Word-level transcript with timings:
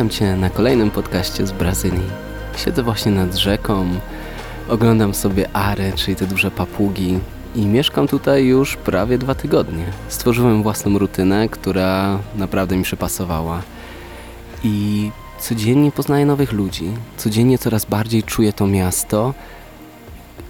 Witam 0.00 0.10
Cię 0.10 0.36
na 0.36 0.50
kolejnym 0.50 0.90
podcaście 0.90 1.46
z 1.46 1.52
Brazylii. 1.52 2.10
Siedzę 2.56 2.82
właśnie 2.82 3.12
nad 3.12 3.34
rzeką, 3.34 3.88
oglądam 4.68 5.14
sobie 5.14 5.56
ary, 5.56 5.92
czyli 5.96 6.16
te 6.16 6.26
duże 6.26 6.50
papugi 6.50 7.18
i 7.54 7.66
mieszkam 7.66 8.08
tutaj 8.08 8.44
już 8.44 8.76
prawie 8.76 9.18
dwa 9.18 9.34
tygodnie. 9.34 9.84
Stworzyłem 10.08 10.62
własną 10.62 10.98
rutynę, 10.98 11.48
która 11.48 12.18
naprawdę 12.36 12.76
mi 12.76 12.82
przypasowała. 12.82 13.62
I 14.64 15.10
codziennie 15.40 15.92
poznaję 15.92 16.26
nowych 16.26 16.52
ludzi, 16.52 16.90
codziennie 17.16 17.58
coraz 17.58 17.84
bardziej 17.84 18.22
czuję 18.22 18.52
to 18.52 18.66
miasto 18.66 19.34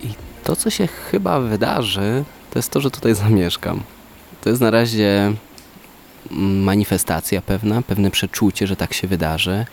i 0.03 0.09
to, 0.45 0.57
co 0.57 0.71
się 0.71 0.87
chyba 0.87 1.41
wydarzy, 1.41 2.25
to 2.51 2.59
jest 2.59 2.71
to, 2.71 2.81
że 2.81 2.91
tutaj 2.91 3.15
zamieszkam. 3.25 3.83
To 4.41 4.51
jest 4.51 4.63
na 4.63 4.71
razie 4.71 5.33
manifestacja 6.31 7.43
pewna, 7.43 7.83
pewne 7.83 8.11
przeczucie, 8.11 8.67
że 8.67 8.77
tak 8.77 8.95
się 8.95 9.09
wydarzy. 9.09 9.67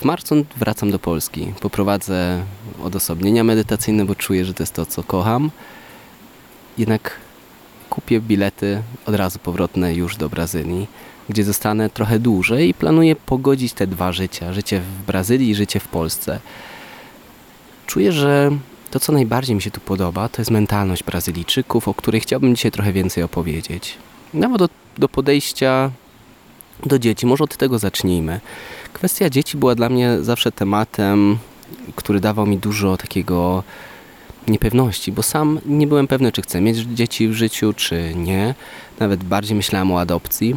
W 0.00 0.04
marcu 0.04 0.44
wracam 0.56 0.90
do 0.90 0.98
Polski. 0.98 1.52
Poprowadzę 1.60 2.42
odosobnienia 2.82 3.44
medytacyjne, 3.44 4.04
bo 4.04 4.14
czuję, 4.14 4.44
że 4.44 4.54
to 4.54 4.62
jest 4.62 4.72
to, 4.72 4.86
co 4.86 5.02
kocham. 5.02 5.50
Jednak 6.78 7.16
kupię 7.90 8.20
bilety 8.20 8.82
od 9.06 9.14
razu 9.14 9.38
powrotne 9.38 9.94
już 9.94 10.16
do 10.16 10.28
Brazylii, 10.28 10.86
gdzie 11.28 11.44
zostanę 11.44 11.90
trochę 11.90 12.18
dłużej 12.18 12.68
i 12.68 12.74
planuję 12.74 13.16
pogodzić 13.16 13.72
te 13.72 13.86
dwa 13.86 14.12
życia. 14.12 14.52
Życie 14.52 14.80
w 14.80 15.06
Brazylii 15.06 15.50
i 15.50 15.54
życie 15.54 15.80
w 15.80 15.88
Polsce. 15.88 16.40
Czuję, 17.86 18.12
że 18.12 18.50
to, 18.90 19.00
co 19.00 19.12
najbardziej 19.12 19.56
mi 19.56 19.62
się 19.62 19.70
tu 19.70 19.80
podoba, 19.80 20.28
to 20.28 20.40
jest 20.40 20.50
mentalność 20.50 21.02
Brazylijczyków, 21.02 21.88
o 21.88 21.94
której 21.94 22.20
chciałbym 22.20 22.56
dzisiaj 22.56 22.70
trochę 22.70 22.92
więcej 22.92 23.22
opowiedzieć. 23.22 23.98
Nawet 24.34 24.58
do, 24.58 24.68
do 25.00 25.08
podejścia 25.08 25.90
do 26.86 26.98
dzieci. 26.98 27.26
Może 27.26 27.44
od 27.44 27.56
tego 27.56 27.78
zacznijmy. 27.78 28.40
Kwestia 28.92 29.30
dzieci 29.30 29.56
była 29.56 29.74
dla 29.74 29.88
mnie 29.88 30.18
zawsze 30.20 30.52
tematem, 30.52 31.38
który 31.96 32.20
dawał 32.20 32.46
mi 32.46 32.58
dużo 32.58 32.96
takiego 32.96 33.62
niepewności, 34.48 35.12
bo 35.12 35.22
sam 35.22 35.60
nie 35.66 35.86
byłem 35.86 36.06
pewny, 36.06 36.32
czy 36.32 36.42
chcę 36.42 36.60
mieć 36.60 36.76
dzieci 36.76 37.28
w 37.28 37.32
życiu, 37.32 37.72
czy 37.72 38.12
nie. 38.16 38.54
Nawet 39.00 39.24
bardziej 39.24 39.56
myślałem 39.56 39.92
o 39.92 40.00
adopcji. 40.00 40.56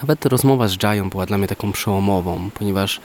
Nawet 0.00 0.26
rozmowa 0.26 0.68
z 0.68 0.82
Jają 0.82 1.10
była 1.10 1.26
dla 1.26 1.38
mnie 1.38 1.48
taką 1.48 1.72
przełomową, 1.72 2.50
ponieważ 2.54 3.00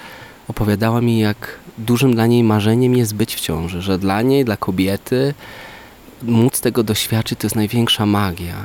opowiadała 0.48 1.02
mi, 1.02 1.20
jak 1.20 1.60
dużym 1.78 2.14
dla 2.14 2.28
niej 2.28 2.44
marzeniem 2.44 2.96
jest 2.96 3.16
być 3.16 3.36
w 3.36 3.40
ciąży, 3.40 3.82
że 3.82 3.98
dla 3.98 4.22
niej, 4.22 4.46
dla 4.46 4.58
kobiety, 4.58 5.34
móc 6.24 6.62
tego 6.62 6.84
doświadczyć 6.84 7.40
to 7.40 7.46
jest 7.46 7.56
największa 7.56 8.06
magia. 8.06 8.56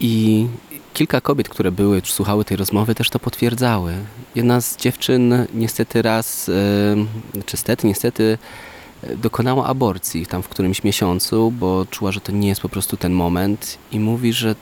I 0.00 0.46
kilka 0.94 1.20
kobiet, 1.20 1.48
które 1.48 1.72
były, 1.72 2.02
słuchały 2.04 2.44
tej 2.44 2.56
rozmowy, 2.56 2.94
też 2.94 3.10
to 3.10 3.18
potwierdzały. 3.18 3.94
Jedna 4.34 4.60
z 4.60 4.76
dziewczyn 4.76 5.46
niestety 5.54 6.02
raz, 6.02 6.50
czy 7.46 7.56
stety, 7.56 7.86
niestety 7.86 8.38
dokonała 9.16 9.66
aborcji 9.66 10.26
tam 10.26 10.42
w 10.42 10.48
którymś 10.48 10.84
miesiącu, 10.84 11.50
bo 11.50 11.86
czuła, 11.90 12.12
że 12.12 12.20
to 12.20 12.32
nie 12.32 12.48
jest 12.48 12.60
po 12.60 12.68
prostu 12.68 12.96
ten 12.96 13.12
moment 13.12 13.78
i 13.92 14.00
mówi, 14.00 14.32
że 14.32 14.54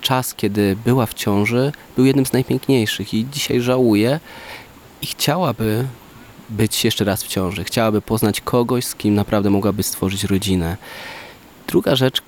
czas, 0.00 0.34
kiedy 0.34 0.76
była 0.84 1.06
w 1.06 1.14
ciąży, 1.14 1.72
był 1.96 2.04
jednym 2.04 2.26
z 2.26 2.32
najpiękniejszych 2.32 3.14
i 3.14 3.26
dzisiaj 3.32 3.60
żałuje 3.60 4.20
i 5.02 5.06
chciałaby 5.06 5.84
być 6.50 6.84
jeszcze 6.84 7.04
raz 7.04 7.24
w 7.24 7.28
ciąży. 7.28 7.64
Chciałaby 7.64 8.00
poznać 8.00 8.40
kogoś, 8.40 8.84
z 8.84 8.94
kim 8.94 9.14
naprawdę 9.14 9.50
mogłaby 9.50 9.82
stworzyć 9.82 10.24
rodzinę. 10.24 10.76
Druga 11.66 11.96
rzecz, 11.96 12.22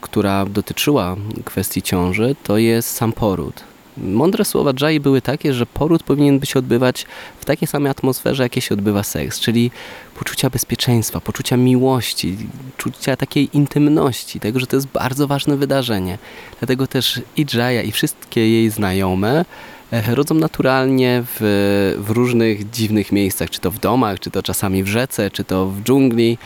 która 0.00 0.46
dotyczyła 0.46 1.16
kwestii 1.44 1.82
ciąży, 1.82 2.36
to 2.42 2.58
jest 2.58 2.90
sam 2.90 3.12
poród. 3.12 3.64
Mądre 3.96 4.44
słowa 4.44 4.72
Jai 4.80 5.00
były 5.00 5.22
takie, 5.22 5.54
że 5.54 5.66
poród 5.66 6.02
powinien 6.02 6.38
by 6.38 6.46
się 6.46 6.58
odbywać 6.58 7.06
w 7.40 7.44
takiej 7.44 7.68
samej 7.68 7.90
atmosferze, 7.90 8.42
jakie 8.42 8.60
się 8.60 8.74
odbywa 8.74 9.02
seks, 9.02 9.40
czyli 9.40 9.70
poczucia 10.18 10.50
bezpieczeństwa, 10.50 11.20
poczucia 11.20 11.56
miłości, 11.56 12.36
czucia 12.76 13.16
takiej 13.16 13.56
intymności, 13.56 14.40
tego, 14.40 14.60
że 14.60 14.66
to 14.66 14.76
jest 14.76 14.86
bardzo 14.86 15.26
ważne 15.26 15.56
wydarzenie. 15.56 16.18
Dlatego 16.58 16.86
też 16.86 17.20
i 17.36 17.46
Jaya, 17.54 17.88
i 17.88 17.92
wszystkie 17.92 18.50
jej 18.50 18.70
znajome 18.70 19.44
e, 19.92 20.14
rodzą 20.14 20.34
naturalnie 20.34 21.22
w, 21.26 21.94
w 21.98 22.10
różnych 22.10 22.70
dziwnych 22.70 23.12
miejscach, 23.12 23.50
czy 23.50 23.60
to 23.60 23.70
w 23.70 23.78
domach, 23.78 24.20
czy 24.20 24.30
to 24.30 24.42
czasami 24.42 24.82
w 24.82 24.88
rzece, 24.88 25.30
czy 25.30 25.44
to 25.44 25.66
w 25.66 25.82
dżungli. 25.82 26.38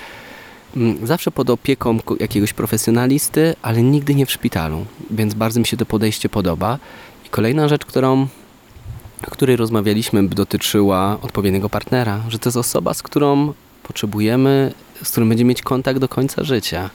Mm, 0.77 1.07
zawsze 1.07 1.31
pod 1.31 1.51
opieką 1.51 1.99
jakiegoś 2.21 2.53
profesjonalisty, 2.53 3.55
ale 3.63 3.83
nigdy 3.83 4.15
nie 4.15 4.27
w 4.27 4.31
szpitalu, 4.31 4.87
więc 5.11 5.35
bardzo 5.35 5.61
mi 5.61 5.67
się 5.67 5.77
to 5.77 5.87
podejście 5.87 6.29
podoba. 6.29 6.79
I 7.27 7.29
kolejna 7.29 7.69
rzecz, 7.69 7.85
którą, 7.85 8.27
której 9.31 9.57
rozmawialiśmy, 9.57 10.29
dotyczyła 10.29 11.19
odpowiedniego 11.23 11.69
partnera, 11.69 12.23
że 12.29 12.39
to 12.39 12.49
jest 12.49 12.57
osoba, 12.57 12.95
z 12.95 13.03
którą 13.03 13.53
potrzebujemy, 13.83 14.75
z 15.03 15.11
którym 15.11 15.29
będziemy 15.29 15.49
mieć 15.49 15.63
kontakt 15.63 16.01
do 16.01 16.09
końca 16.09 16.45
życia. 16.45 16.91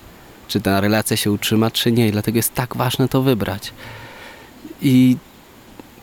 Czy 0.48 0.62
ta 0.62 0.82
relacja 0.82 1.18
się 1.18 1.32
utrzyma, 1.32 1.72
czy 1.72 1.92
nie, 1.92 2.08
i 2.08 2.12
dlatego 2.12 2.38
jest 2.38 2.54
tak 2.54 2.76
ważne 2.76 3.08
to 3.08 3.22
wybrać. 3.22 3.74
I 4.82 5.18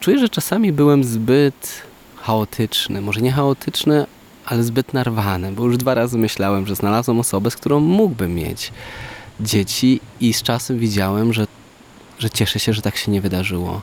czuję, 0.01 0.19
że 0.19 0.29
czasami 0.29 0.73
byłem 0.73 1.05
zbyt 1.05 1.83
chaotyczny, 2.17 3.01
może 3.01 3.21
nie 3.21 3.33
chaotyczny, 3.33 4.07
ale 4.47 4.63
zbyt 4.63 4.93
narwany, 4.93 5.53
bo 5.53 5.65
już 5.65 5.77
dwa 5.77 5.95
razy 5.95 6.19
myślałem, 6.19 6.67
że 6.67 6.75
znalazłem 6.75 7.21
osobę, 7.21 7.51
z 7.51 7.57
którą 7.57 7.81
mógłbym 7.81 8.35
mieć 8.35 8.73
dzieci 9.41 10.01
i 10.21 10.33
z 10.33 10.43
czasem 10.43 10.79
widziałem, 10.79 11.33
że, 11.33 11.47
że 12.19 12.31
cieszę 12.31 12.59
się, 12.59 12.73
że 12.73 12.83
tak 12.83 12.97
się 12.97 13.13
nie 13.13 13.21
wydarzyło. 13.21 13.83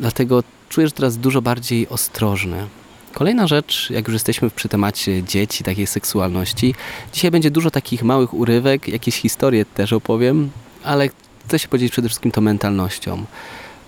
Dlatego 0.00 0.42
czuję, 0.68 0.86
że 0.86 0.92
teraz 0.92 1.16
dużo 1.16 1.42
bardziej 1.42 1.88
ostrożny. 1.88 2.66
Kolejna 3.12 3.46
rzecz, 3.46 3.90
jak 3.90 4.08
już 4.08 4.12
jesteśmy 4.12 4.50
przy 4.50 4.68
temacie 4.68 5.22
dzieci, 5.22 5.64
takiej 5.64 5.86
seksualności, 5.86 6.74
dzisiaj 7.12 7.30
będzie 7.30 7.50
dużo 7.50 7.70
takich 7.70 8.02
małych 8.02 8.34
urywek, 8.34 8.88
jakieś 8.88 9.16
historie 9.16 9.64
też 9.64 9.92
opowiem, 9.92 10.50
ale 10.84 11.08
chcę 11.46 11.58
się 11.58 11.68
podzielić 11.68 11.92
przede 11.92 12.08
wszystkim 12.08 12.32
tą 12.32 12.40
mentalnością, 12.40 13.24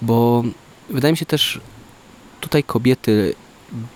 bo 0.02 0.44
wydaje 0.90 1.12
mi 1.12 1.18
się 1.18 1.26
też 1.26 1.60
tutaj 2.40 2.64
kobiety 2.64 3.34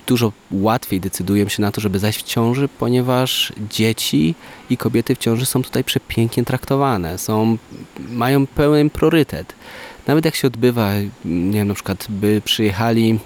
dużo 0.07 0.33
łatwiej 0.51 1.01
decydują 1.01 1.49
się 1.49 1.63
na 1.63 1.73
to, 1.73 1.81
żeby 1.81 1.99
zajść 1.99 2.19
w 2.19 2.23
ciąży, 2.23 2.69
ponieważ 2.79 3.53
dzieci 3.71 4.35
i 4.71 4.77
kobiety 4.77 5.15
w 5.15 5.19
ciąży 5.19 5.47
są 5.47 5.63
tutaj 5.63 5.85
przepięknie 5.85 6.45
traktowane, 6.45 7.19
są, 7.19 7.59
mają 8.11 8.47
pełen 8.47 8.91
priorytet. 8.91 9.55
Nawet 10.07 10.25
jak 10.25 10.35
się 10.35 10.49
odbywa, 10.49 10.93
nie 11.25 11.59
wiem, 11.59 11.69
na 11.69 11.75
przykład 11.75 12.07
by 12.09 12.43
przyjechali 12.45 13.19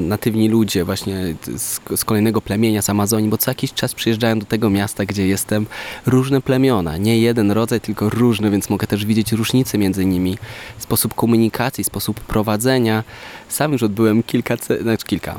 natywni 0.00 0.48
ludzie 0.48 0.84
właśnie 0.84 1.34
z, 1.56 1.80
z, 1.96 2.04
kolejnego 2.04 2.40
plemienia 2.40 2.82
z 2.82 2.90
Amazonii, 2.90 3.30
bo 3.30 3.38
co 3.38 3.50
jakiś 3.50 3.72
czas 3.72 3.94
przyjeżdżają 3.94 4.38
do 4.38 4.46
tego 4.46 4.70
miasta, 4.70 5.04
gdzie 5.04 5.26
jestem, 5.26 5.66
różne 6.06 6.40
plemiona. 6.40 6.96
Nie 6.96 7.18
jeden 7.18 7.50
rodzaj, 7.50 7.80
tylko 7.80 8.10
różne, 8.10 8.50
więc 8.50 8.70
mogę 8.70 8.86
też 8.86 9.06
widzieć 9.06 9.32
różnice 9.32 9.78
między 9.78 10.04
nimi. 10.04 10.38
Sposób 10.78 11.14
komunikacji, 11.14 11.84
sposób 11.84 12.20
prowadzenia. 12.20 13.04
Sam 13.48 13.72
już 13.72 13.82
odbyłem 13.82 14.22
kilka, 14.22 14.56
znaczy 14.80 15.06
kilka, 15.06 15.38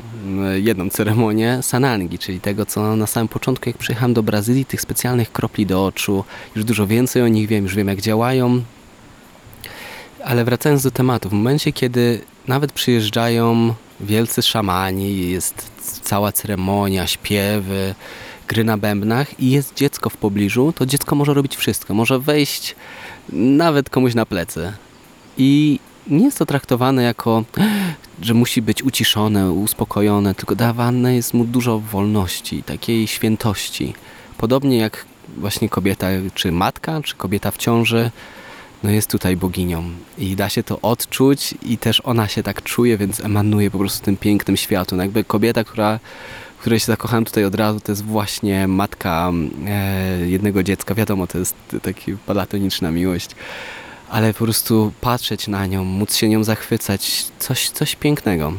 jedną 0.54 0.90
ceremonię 0.90 1.58
sanangi, 1.62 2.18
czyli 2.18 2.40
tego, 2.40 2.66
co 2.66 2.96
na 2.96 3.06
samym 3.06 3.28
początku, 3.28 3.68
jak 3.68 3.78
przyjechałem 3.78 4.14
do 4.14 4.22
Brazylii, 4.22 4.64
tych 4.64 4.80
specjalnych 4.80 5.32
kropli 5.32 5.66
do 5.66 5.86
oczu. 5.86 6.24
Już 6.56 6.64
dużo 6.64 6.86
więcej 6.86 7.22
o 7.22 7.28
nich 7.28 7.48
wiem, 7.48 7.64
już 7.64 7.74
wiem 7.74 7.88
jak 7.88 8.00
działają. 8.00 8.62
Ale 10.24 10.44
wracając 10.44 10.82
do 10.82 10.90
tematu, 10.90 11.28
w 11.28 11.32
momencie, 11.32 11.72
kiedy 11.72 12.20
nawet 12.48 12.72
przyjeżdżają 12.72 13.74
wielcy 14.00 14.42
szamani, 14.42 15.30
jest 15.30 15.70
cała 16.02 16.32
ceremonia, 16.32 17.06
śpiewy, 17.06 17.94
gry 18.48 18.64
na 18.64 18.78
bębnach 18.78 19.40
i 19.40 19.50
jest 19.50 19.74
dziecko 19.74 20.10
w 20.10 20.16
pobliżu, 20.16 20.72
to 20.76 20.86
dziecko 20.86 21.16
może 21.16 21.34
robić 21.34 21.56
wszystko. 21.56 21.94
Może 21.94 22.18
wejść 22.18 22.76
nawet 23.32 23.90
komuś 23.90 24.14
na 24.14 24.26
plecy. 24.26 24.72
I 25.38 25.80
nie 26.06 26.24
jest 26.24 26.38
to 26.38 26.46
traktowane 26.46 27.02
jako, 27.02 27.44
że 28.22 28.34
musi 28.34 28.62
być 28.62 28.82
uciszone, 28.82 29.50
uspokojone, 29.50 30.34
tylko 30.34 30.54
dawane 30.54 31.14
jest 31.14 31.34
mu 31.34 31.44
dużo 31.44 31.78
wolności, 31.78 32.62
takiej 32.62 33.06
świętości. 33.06 33.94
Podobnie 34.38 34.76
jak 34.76 35.04
właśnie 35.36 35.68
kobieta, 35.68 36.06
czy 36.34 36.52
matka, 36.52 37.02
czy 37.02 37.16
kobieta 37.16 37.50
w 37.50 37.56
ciąży, 37.56 38.10
no 38.86 38.92
jest 38.92 39.10
tutaj 39.10 39.36
boginią 39.36 39.84
i 40.18 40.36
da 40.36 40.48
się 40.48 40.62
to 40.62 40.80
odczuć 40.80 41.54
i 41.62 41.78
też 41.78 42.02
ona 42.04 42.28
się 42.28 42.42
tak 42.42 42.62
czuje, 42.62 42.98
więc 42.98 43.20
emanuje 43.20 43.70
po 43.70 43.78
prostu 43.78 44.04
tym 44.04 44.16
pięknym 44.16 44.56
światłem. 44.56 45.00
Jakby 45.00 45.24
kobieta, 45.24 45.64
która 45.64 46.00
której 46.66 46.80
się 46.80 46.86
zakochałem 46.86 47.24
tutaj 47.24 47.44
od 47.44 47.54
razu, 47.54 47.80
to 47.80 47.92
jest 47.92 48.04
właśnie 48.04 48.68
matka 48.68 49.32
e, 49.66 50.28
jednego 50.28 50.62
dziecka. 50.62 50.94
Wiadomo, 50.94 51.26
to 51.26 51.38
jest 51.38 51.54
taka 51.82 52.00
platoniczna 52.26 52.90
miłość, 52.90 53.30
ale 54.10 54.32
po 54.32 54.44
prostu 54.44 54.92
patrzeć 55.00 55.48
na 55.48 55.66
nią, 55.66 55.84
móc 55.84 56.14
się 56.14 56.28
nią 56.28 56.44
zachwycać, 56.44 57.24
coś, 57.38 57.70
coś 57.70 57.96
pięknego. 57.96 58.52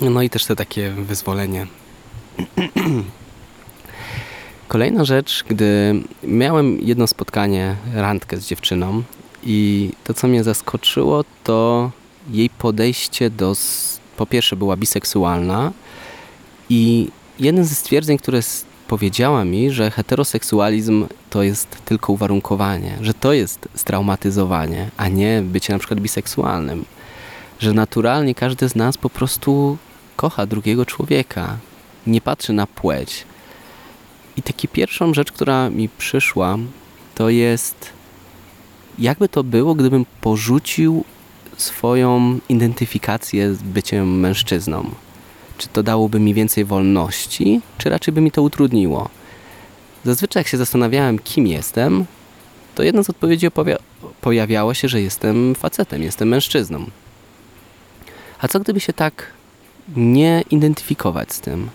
No 0.00 0.22
i 0.22 0.30
też 0.30 0.46
to 0.46 0.56
takie 0.56 0.90
wyzwolenie. 0.90 1.66
Kolejna 4.72 5.04
rzecz, 5.04 5.44
gdy 5.48 5.94
miałem 6.22 6.80
jedno 6.80 7.06
spotkanie, 7.06 7.76
randkę 7.94 8.36
z 8.36 8.46
dziewczyną 8.46 9.02
i 9.44 9.90
to, 10.04 10.14
co 10.14 10.28
mnie 10.28 10.44
zaskoczyło, 10.44 11.24
to 11.44 11.90
jej 12.30 12.50
podejście 12.50 13.30
do. 13.30 13.54
Po 14.16 14.26
pierwsze, 14.26 14.56
była 14.56 14.76
biseksualna, 14.76 15.72
i 16.68 17.08
jeden 17.38 17.64
ze 17.64 17.74
stwierdzeń, 17.74 18.18
które 18.18 18.40
powiedziała 18.88 19.44
mi, 19.44 19.70
że 19.70 19.90
heteroseksualizm 19.90 21.06
to 21.30 21.42
jest 21.42 21.68
tylko 21.84 22.12
uwarunkowanie, 22.12 22.98
że 23.00 23.14
to 23.14 23.32
jest 23.32 23.68
straumatyzowanie, 23.74 24.90
a 24.96 25.08
nie 25.08 25.42
bycie 25.44 25.72
na 25.72 25.78
przykład 25.78 26.00
biseksualnym. 26.00 26.84
Że 27.58 27.72
naturalnie 27.72 28.34
każdy 28.34 28.68
z 28.68 28.76
nas 28.76 28.98
po 28.98 29.10
prostu 29.10 29.78
kocha 30.16 30.46
drugiego 30.46 30.86
człowieka, 30.86 31.56
nie 32.06 32.20
patrzy 32.20 32.52
na 32.52 32.66
płeć. 32.66 33.24
I 34.36 34.42
taki 34.42 34.68
pierwszą 34.68 35.14
rzecz, 35.14 35.32
która 35.32 35.70
mi 35.70 35.88
przyszła, 35.88 36.58
to 37.14 37.28
jest 37.28 37.90
jakby 38.98 39.28
to 39.28 39.44
było, 39.44 39.74
gdybym 39.74 40.06
porzucił 40.20 41.04
swoją 41.56 42.38
identyfikację 42.48 43.54
z 43.54 43.62
byciem 43.62 44.20
mężczyzną. 44.20 44.90
Czy 45.58 45.68
to 45.68 45.82
dałoby 45.82 46.20
mi 46.20 46.34
więcej 46.34 46.64
wolności, 46.64 47.60
czy 47.78 47.90
raczej 47.90 48.14
by 48.14 48.20
mi 48.20 48.30
to 48.30 48.42
utrudniło? 48.42 49.08
Zazwyczaj 50.04 50.40
jak 50.40 50.48
się 50.48 50.56
zastanawiałem, 50.56 51.18
kim 51.18 51.46
jestem, 51.46 52.04
to 52.74 52.82
jedna 52.82 53.02
z 53.02 53.10
odpowiedzi 53.10 53.46
pojawiało 54.20 54.74
się, 54.74 54.88
że 54.88 55.00
jestem 55.00 55.54
facetem, 55.54 56.02
jestem 56.02 56.28
mężczyzną. 56.28 56.86
A 58.38 58.48
co 58.48 58.60
gdyby 58.60 58.80
się 58.80 58.92
tak 58.92 59.26
nie 59.96 60.44
identyfikować 60.50 61.32
z 61.32 61.40
tym? 61.40 61.68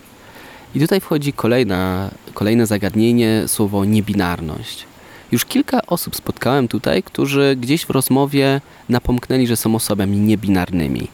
I 0.76 0.80
tutaj 0.80 1.02
wchodzi 1.02 1.34
kolejna, 1.34 2.12
kolejne 2.34 2.68
zagadnienie, 2.68 3.44
słowo 3.48 3.86
niebinarność. 3.86 4.86
Już 5.32 5.46
kilka 5.46 5.86
osób 5.88 6.16
spotkałem 6.16 6.68
tutaj, 6.68 7.04
którzy 7.04 7.56
gdzieś 7.60 7.86
w 7.86 7.90
rozmowie 7.90 8.62
napomknęli, 8.90 9.48
że 9.48 9.58
są 9.58 9.76
osobami 9.76 10.18
niebinarnymi. 10.18 11.08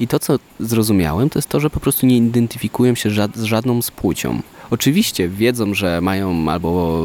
I 0.00 0.08
to, 0.08 0.18
co 0.18 0.38
zrozumiałem, 0.60 1.30
to 1.30 1.38
jest 1.38 1.48
to, 1.48 1.60
że 1.60 1.70
po 1.70 1.80
prostu 1.80 2.06
nie 2.06 2.16
identyfikują 2.16 2.94
się 2.94 3.10
z 3.34 3.42
żadną 3.42 3.82
z 3.82 3.90
płcią. 3.90 4.42
Oczywiście 4.70 5.28
wiedzą, 5.28 5.74
że 5.74 6.00
mają 6.00 6.50
albo 6.50 7.04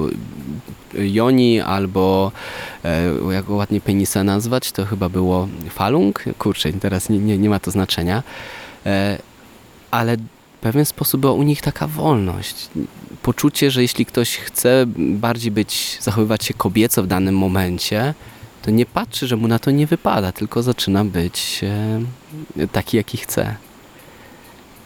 Joni, 0.94 1.62
albo 1.62 2.32
e, 2.86 3.34
jak 3.34 3.50
ładnie 3.50 3.82
penisa 3.82 4.24
nazwać, 4.24 4.72
to 4.72 4.86
chyba 4.86 5.10
było 5.10 5.48
falung. 5.70 6.24
Kurczę, 6.38 6.74
teraz 6.74 7.10
nie, 7.10 7.20
nie, 7.20 7.38
nie 7.38 7.50
ma 7.50 7.60
to 7.60 7.72
znaczenia. 7.72 8.24
E, 8.86 9.18
ale 9.92 10.18
pewien 10.64 10.86
sposób 10.86 11.22
była 11.22 11.34
u 11.34 11.44
nich 11.44 11.62
taka 11.62 11.88
wolność. 11.88 12.70
Poczucie, 13.22 13.72
że 13.72 13.82
jeśli 13.82 14.06
ktoś 14.06 14.38
chce 14.38 14.86
bardziej 14.98 15.52
być, 15.52 15.98
zachowywać 16.02 16.46
się 16.46 16.54
kobieco 16.54 17.04
w 17.04 17.08
danym 17.08 17.38
momencie, 17.38 18.14
to 18.62 18.72
nie 18.72 18.86
patrzy, 18.86 19.28
że 19.28 19.36
mu 19.36 19.48
na 19.48 19.60
to 19.60 19.72
nie 19.72 19.88
wypada, 19.88 20.32
tylko 20.32 20.64
zaczyna 20.64 21.06
być 21.06 21.62
e, 21.64 22.68
taki, 22.68 22.98
jaki 22.98 23.18
chce. 23.18 23.56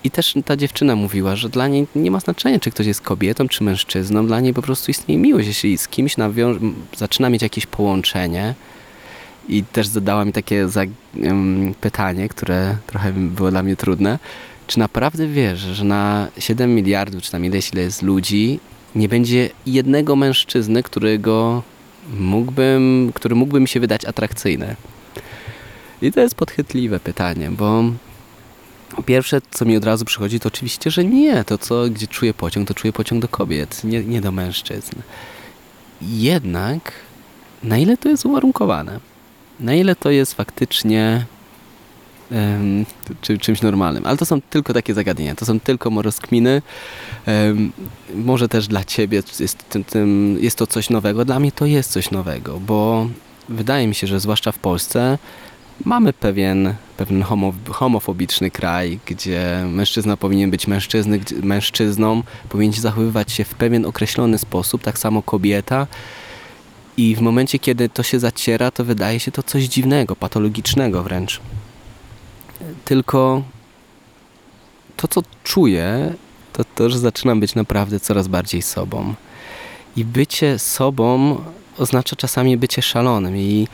I 0.04 0.12
też 0.12 0.34
ta 0.46 0.58
dziewczyna 0.58 0.96
mówiła, 0.96 1.36
że 1.36 1.50
dla 1.50 1.68
niej 1.68 1.88
nie 1.96 2.12
ma 2.12 2.20
znaczenia, 2.20 2.60
czy 2.60 2.72
ktoś 2.72 2.88
jest 2.88 3.02
kobietą, 3.02 3.48
czy 3.48 3.64
mężczyzną. 3.64 4.28
Dla 4.28 4.40
niej 4.40 4.54
po 4.54 4.62
prostu 4.62 4.92
istnieje 4.92 5.20
miłość. 5.20 5.48
Jeśli 5.48 5.78
z 5.78 5.88
kimś 5.88 6.16
zaczyna 6.98 7.30
mieć 7.30 7.42
jakieś 7.42 7.66
połączenie, 7.66 8.56
i 9.50 9.64
też 9.64 9.88
zadała 9.88 10.26
mi 10.26 10.34
takie 10.34 10.68
pytanie, 11.82 12.30
które 12.30 12.78
trochę 12.88 13.14
było 13.14 13.52
dla 13.52 13.64
mnie 13.64 13.76
trudne. 13.76 14.20
Czy 14.68 14.80
naprawdę 14.80 15.28
wiesz, 15.28 15.60
że 15.60 15.84
na 15.84 16.28
7 16.40 16.76
miliardów, 16.76 17.24
czy 17.24 17.32
tam 17.32 17.46
ileś 17.46 17.74
ile 17.74 17.82
jest 17.82 18.02
ludzi, 18.02 18.60
nie 18.96 19.10
będzie 19.10 19.50
jednego 19.66 20.16
mężczyzny, 20.16 20.84
którego 20.84 21.64
mógłbym, 22.20 23.12
który 23.16 23.36
mógłby 23.36 23.60
mi 23.60 23.68
się 23.68 23.80
wydać 23.80 24.06
atrakcyjny? 24.06 24.76
I 26.02 26.12
to 26.12 26.20
jest 26.20 26.36
podchwytliwe 26.36 27.00
pytanie, 27.00 27.52
bo 27.52 27.84
pierwsze, 29.06 29.42
co 29.52 29.66
mi 29.66 29.78
od 29.78 29.86
razu 29.86 30.06
przychodzi, 30.06 30.40
to 30.40 30.48
oczywiście, 30.48 30.92
że 30.92 31.06
nie. 31.06 31.44
To, 31.44 31.58
co, 31.58 31.90
gdzie 31.90 32.08
czuję 32.08 32.34
pociąg, 32.34 32.68
to 32.68 32.74
czuję 32.74 32.94
pociąg 32.94 33.22
do 33.22 33.28
kobiet, 33.28 33.84
nie, 33.84 34.04
nie 34.04 34.22
do 34.22 34.32
mężczyzn. 34.32 34.96
Jednak, 36.02 36.92
na 37.64 37.78
ile 37.78 37.98
to 37.98 38.10
jest 38.10 38.26
uwarunkowane? 38.26 39.00
Na 39.60 39.76
ile 39.76 39.96
to 39.96 40.10
jest 40.10 40.34
faktycznie 40.34 41.26
um, 42.32 42.86
czy, 43.22 43.38
czymś 43.38 43.62
normalnym. 43.62 44.06
Ale 44.06 44.18
to 44.18 44.26
są 44.26 44.42
tylko 44.42 44.74
takie 44.74 44.94
zagadnienia, 44.94 45.36
to 45.36 45.46
są 45.46 45.60
tylko 45.60 45.90
morozkminy. 45.90 46.62
Um, 47.28 47.72
może 48.16 48.48
też 48.50 48.68
dla 48.68 48.84
ciebie 48.84 49.24
jest, 49.40 49.70
tym, 49.70 49.84
tym, 49.84 50.38
jest 50.42 50.58
to 50.58 50.68
coś 50.68 50.90
nowego, 50.90 51.26
dla 51.26 51.40
mnie 51.40 51.52
to 51.52 51.66
jest 51.66 51.92
coś 51.92 52.12
nowego, 52.12 52.60
bo 52.60 53.08
wydaje 53.50 53.88
mi 53.88 53.96
się, 53.96 54.08
że 54.08 54.20
zwłaszcza 54.20 54.52
w 54.52 54.60
Polsce 54.60 55.18
mamy 55.86 56.14
pewien, 56.14 56.74
pewien 56.98 57.24
homo, 57.24 57.54
homofobiczny 57.70 58.52
kraj, 58.52 59.00
gdzie 59.06 59.66
mężczyzna 59.68 60.18
powinien 60.18 60.52
być 60.52 60.68
mężczyzny, 60.68 61.20
mężczyzną, 61.44 62.24
powinien 62.50 62.74
zachowywać 62.74 63.32
się 63.32 63.44
w 63.44 63.56
pewien 63.56 63.86
określony 63.86 64.38
sposób, 64.38 64.84
tak 64.84 65.00
samo 65.00 65.22
kobieta. 65.22 65.88
I 66.98 67.16
w 67.16 67.22
momencie, 67.22 67.60
kiedy 67.60 67.90
to 67.90 68.04
się 68.04 68.20
zaciera, 68.20 68.72
to 68.72 68.86
wydaje 68.86 69.20
się 69.20 69.32
to 69.32 69.44
coś 69.44 69.64
dziwnego, 69.64 70.16
patologicznego 70.16 71.04
wręcz. 71.04 71.42
Tylko 72.86 73.44
to, 74.98 75.08
co 75.08 75.22
czuję, 75.44 76.14
to 76.54 76.64
to, 76.76 76.90
że 76.90 77.00
zaczynam 77.00 77.40
być 77.40 77.56
naprawdę 77.56 78.00
coraz 78.00 78.28
bardziej 78.28 78.62
sobą. 78.62 79.14
I 79.96 80.06
bycie 80.06 80.60
sobą 80.60 81.42
oznacza 81.78 82.16
czasami 82.16 82.58
bycie 82.58 82.82
szalonym. 82.82 83.38
I, 83.38 83.68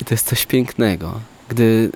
i 0.00 0.04
to 0.04 0.14
jest 0.14 0.26
coś 0.26 0.46
pięknego. 0.46 1.20
Gdy 1.48 1.90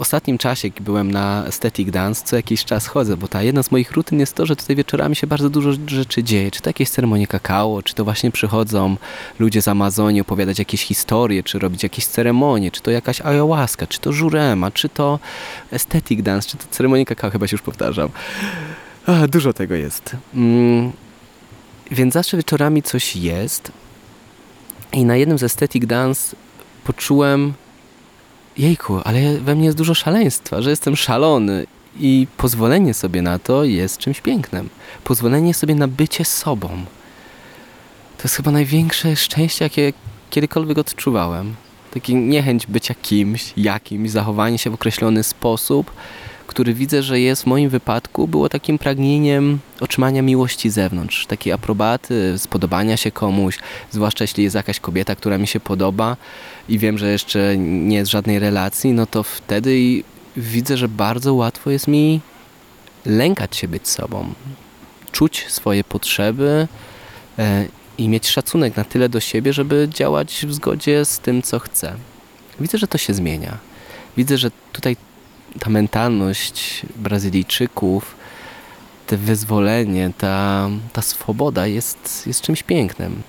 ostatnim 0.00 0.38
czasie, 0.38 0.68
jak 0.68 0.82
byłem 0.82 1.10
na 1.10 1.44
Aesthetic 1.44 1.90
Dance, 1.90 2.24
co 2.24 2.36
jakiś 2.36 2.64
czas 2.64 2.86
chodzę, 2.86 3.16
bo 3.16 3.28
ta 3.28 3.42
jedna 3.42 3.62
z 3.62 3.70
moich 3.70 3.92
rutyn 3.92 4.20
jest 4.20 4.34
to, 4.34 4.46
że 4.46 4.56
tutaj 4.56 4.76
wieczorami 4.76 5.16
się 5.16 5.26
bardzo 5.26 5.50
dużo 5.50 5.70
rzeczy 5.86 6.22
dzieje. 6.22 6.50
Czy 6.50 6.60
to 6.60 6.68
jakieś 6.68 6.90
ceremonie 6.90 7.26
kakao, 7.26 7.82
czy 7.82 7.94
to 7.94 8.04
właśnie 8.04 8.30
przychodzą 8.30 8.96
ludzie 9.38 9.62
z 9.62 9.68
Amazonii 9.68 10.20
opowiadać 10.20 10.58
jakieś 10.58 10.82
historie, 10.82 11.42
czy 11.42 11.58
robić 11.58 11.82
jakieś 11.82 12.06
ceremonie, 12.06 12.70
czy 12.70 12.80
to 12.80 12.90
jakaś 12.90 13.20
ayahuasca, 13.20 13.86
czy 13.86 14.00
to 14.00 14.12
żurema, 14.12 14.70
czy 14.70 14.88
to 14.88 15.18
Aesthetic 15.72 16.22
Dance, 16.22 16.48
czy 16.48 16.56
to 16.56 16.64
ceremonie 16.70 17.06
kakao, 17.06 17.30
chyba 17.30 17.46
się 17.46 17.54
już 17.54 17.62
powtarzam. 17.62 18.08
Dużo 19.28 19.52
tego 19.52 19.74
jest. 19.74 20.16
Mm, 20.34 20.92
więc 21.90 22.14
zawsze 22.14 22.36
wieczorami 22.36 22.82
coś 22.82 23.16
jest 23.16 23.72
i 24.92 25.04
na 25.04 25.16
jednym 25.16 25.38
z 25.38 25.42
Aesthetic 25.42 25.86
Dance 25.86 26.36
poczułem 26.84 27.54
jejku, 28.56 29.00
ale 29.04 29.38
we 29.38 29.54
mnie 29.54 29.64
jest 29.64 29.78
dużo 29.78 29.94
szaleństwa, 29.94 30.62
że 30.62 30.70
jestem 30.70 30.96
szalony 30.96 31.66
i 32.00 32.26
pozwolenie 32.36 32.94
sobie 32.94 33.22
na 33.22 33.38
to 33.38 33.64
jest 33.64 33.98
czymś 33.98 34.20
pięknym. 34.20 34.68
Pozwolenie 35.04 35.54
sobie 35.54 35.74
na 35.74 35.88
bycie 35.88 36.24
sobą. 36.24 36.68
To 38.16 38.22
jest 38.24 38.34
chyba 38.34 38.50
największe 38.50 39.16
szczęście, 39.16 39.64
jakie 39.64 39.92
kiedykolwiek 40.30 40.78
odczuwałem. 40.78 41.54
Taki 41.90 42.14
niechęć 42.14 42.66
bycia 42.66 42.94
kimś, 43.02 43.52
jakimś, 43.56 44.10
zachowanie 44.10 44.58
się 44.58 44.70
w 44.70 44.74
określony 44.74 45.22
sposób, 45.22 45.90
który 46.50 46.74
widzę, 46.74 47.02
że 47.02 47.20
jest 47.20 47.42
w 47.42 47.46
moim 47.46 47.70
wypadku, 47.70 48.28
było 48.28 48.48
takim 48.48 48.78
pragnieniem 48.78 49.58
otrzymania 49.80 50.22
miłości 50.22 50.70
z 50.70 50.74
zewnątrz, 50.74 51.26
takiej 51.26 51.52
aprobaty, 51.52 52.38
spodobania 52.38 52.96
się 52.96 53.10
komuś, 53.10 53.58
zwłaszcza 53.90 54.24
jeśli 54.24 54.44
jest 54.44 54.56
jakaś 54.56 54.80
kobieta, 54.80 55.14
która 55.14 55.38
mi 55.38 55.46
się 55.46 55.60
podoba 55.60 56.16
i 56.68 56.78
wiem, 56.78 56.98
że 56.98 57.12
jeszcze 57.12 57.58
nie 57.58 57.96
jest 57.96 58.10
żadnej 58.10 58.38
relacji, 58.38 58.92
no 58.92 59.06
to 59.06 59.22
wtedy 59.22 60.02
widzę, 60.36 60.76
że 60.76 60.88
bardzo 60.88 61.34
łatwo 61.34 61.70
jest 61.70 61.88
mi 61.88 62.20
lękać 63.06 63.56
się 63.56 63.68
być 63.68 63.88
sobą, 63.88 64.34
czuć 65.12 65.46
swoje 65.48 65.84
potrzeby 65.84 66.68
e, 67.38 67.64
i 67.98 68.08
mieć 68.08 68.28
szacunek 68.28 68.76
na 68.76 68.84
tyle 68.84 69.08
do 69.08 69.20
siebie, 69.20 69.52
żeby 69.52 69.88
działać 69.90 70.46
w 70.46 70.54
zgodzie 70.54 71.04
z 71.04 71.18
tym, 71.18 71.42
co 71.42 71.58
chcę. 71.58 71.94
Widzę, 72.60 72.78
że 72.78 72.86
to 72.86 72.98
się 72.98 73.14
zmienia. 73.14 73.58
Widzę, 74.16 74.38
że 74.38 74.50
tutaj 74.72 74.96
ta 75.58 75.70
mentalność 75.70 76.82
Brazylijczyków, 76.96 78.14
to 79.06 79.18
wyzwolenie, 79.18 80.10
ta, 80.18 80.68
ta 80.92 81.02
swoboda 81.02 81.66
jest, 81.66 82.26
jest 82.26 82.42
czymś 82.42 82.62
pięknym. 82.62 83.22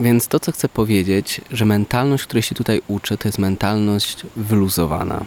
Więc 0.00 0.28
to, 0.28 0.40
co 0.40 0.52
chcę 0.52 0.68
powiedzieć, 0.68 1.40
że 1.50 1.64
mentalność, 1.64 2.24
której 2.24 2.42
się 2.42 2.54
tutaj 2.54 2.82
uczę, 2.88 3.18
to 3.18 3.28
jest 3.28 3.38
mentalność 3.38 4.26
wyluzowana. 4.36 5.24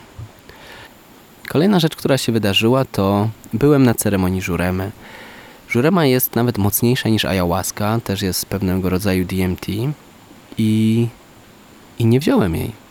Kolejna 1.48 1.80
rzecz, 1.80 1.96
która 1.96 2.18
się 2.18 2.32
wydarzyła, 2.32 2.86
to 2.86 3.30
byłem 3.54 3.84
na 3.84 3.94
ceremonii 3.94 4.42
żuremy. 4.42 4.92
Żurema 5.70 6.06
jest 6.06 6.36
nawet 6.36 6.58
mocniejsza 6.58 7.10
niż 7.10 7.26
ayahuasca, 7.26 8.00
też 8.00 8.22
jest 8.22 8.46
pewnego 8.46 8.90
rodzaju 8.90 9.26
DMT 9.26 9.68
i, 10.58 11.08
i 12.00 12.06
nie 12.06 12.20
wziąłem 12.20 12.56
jej 12.56 12.89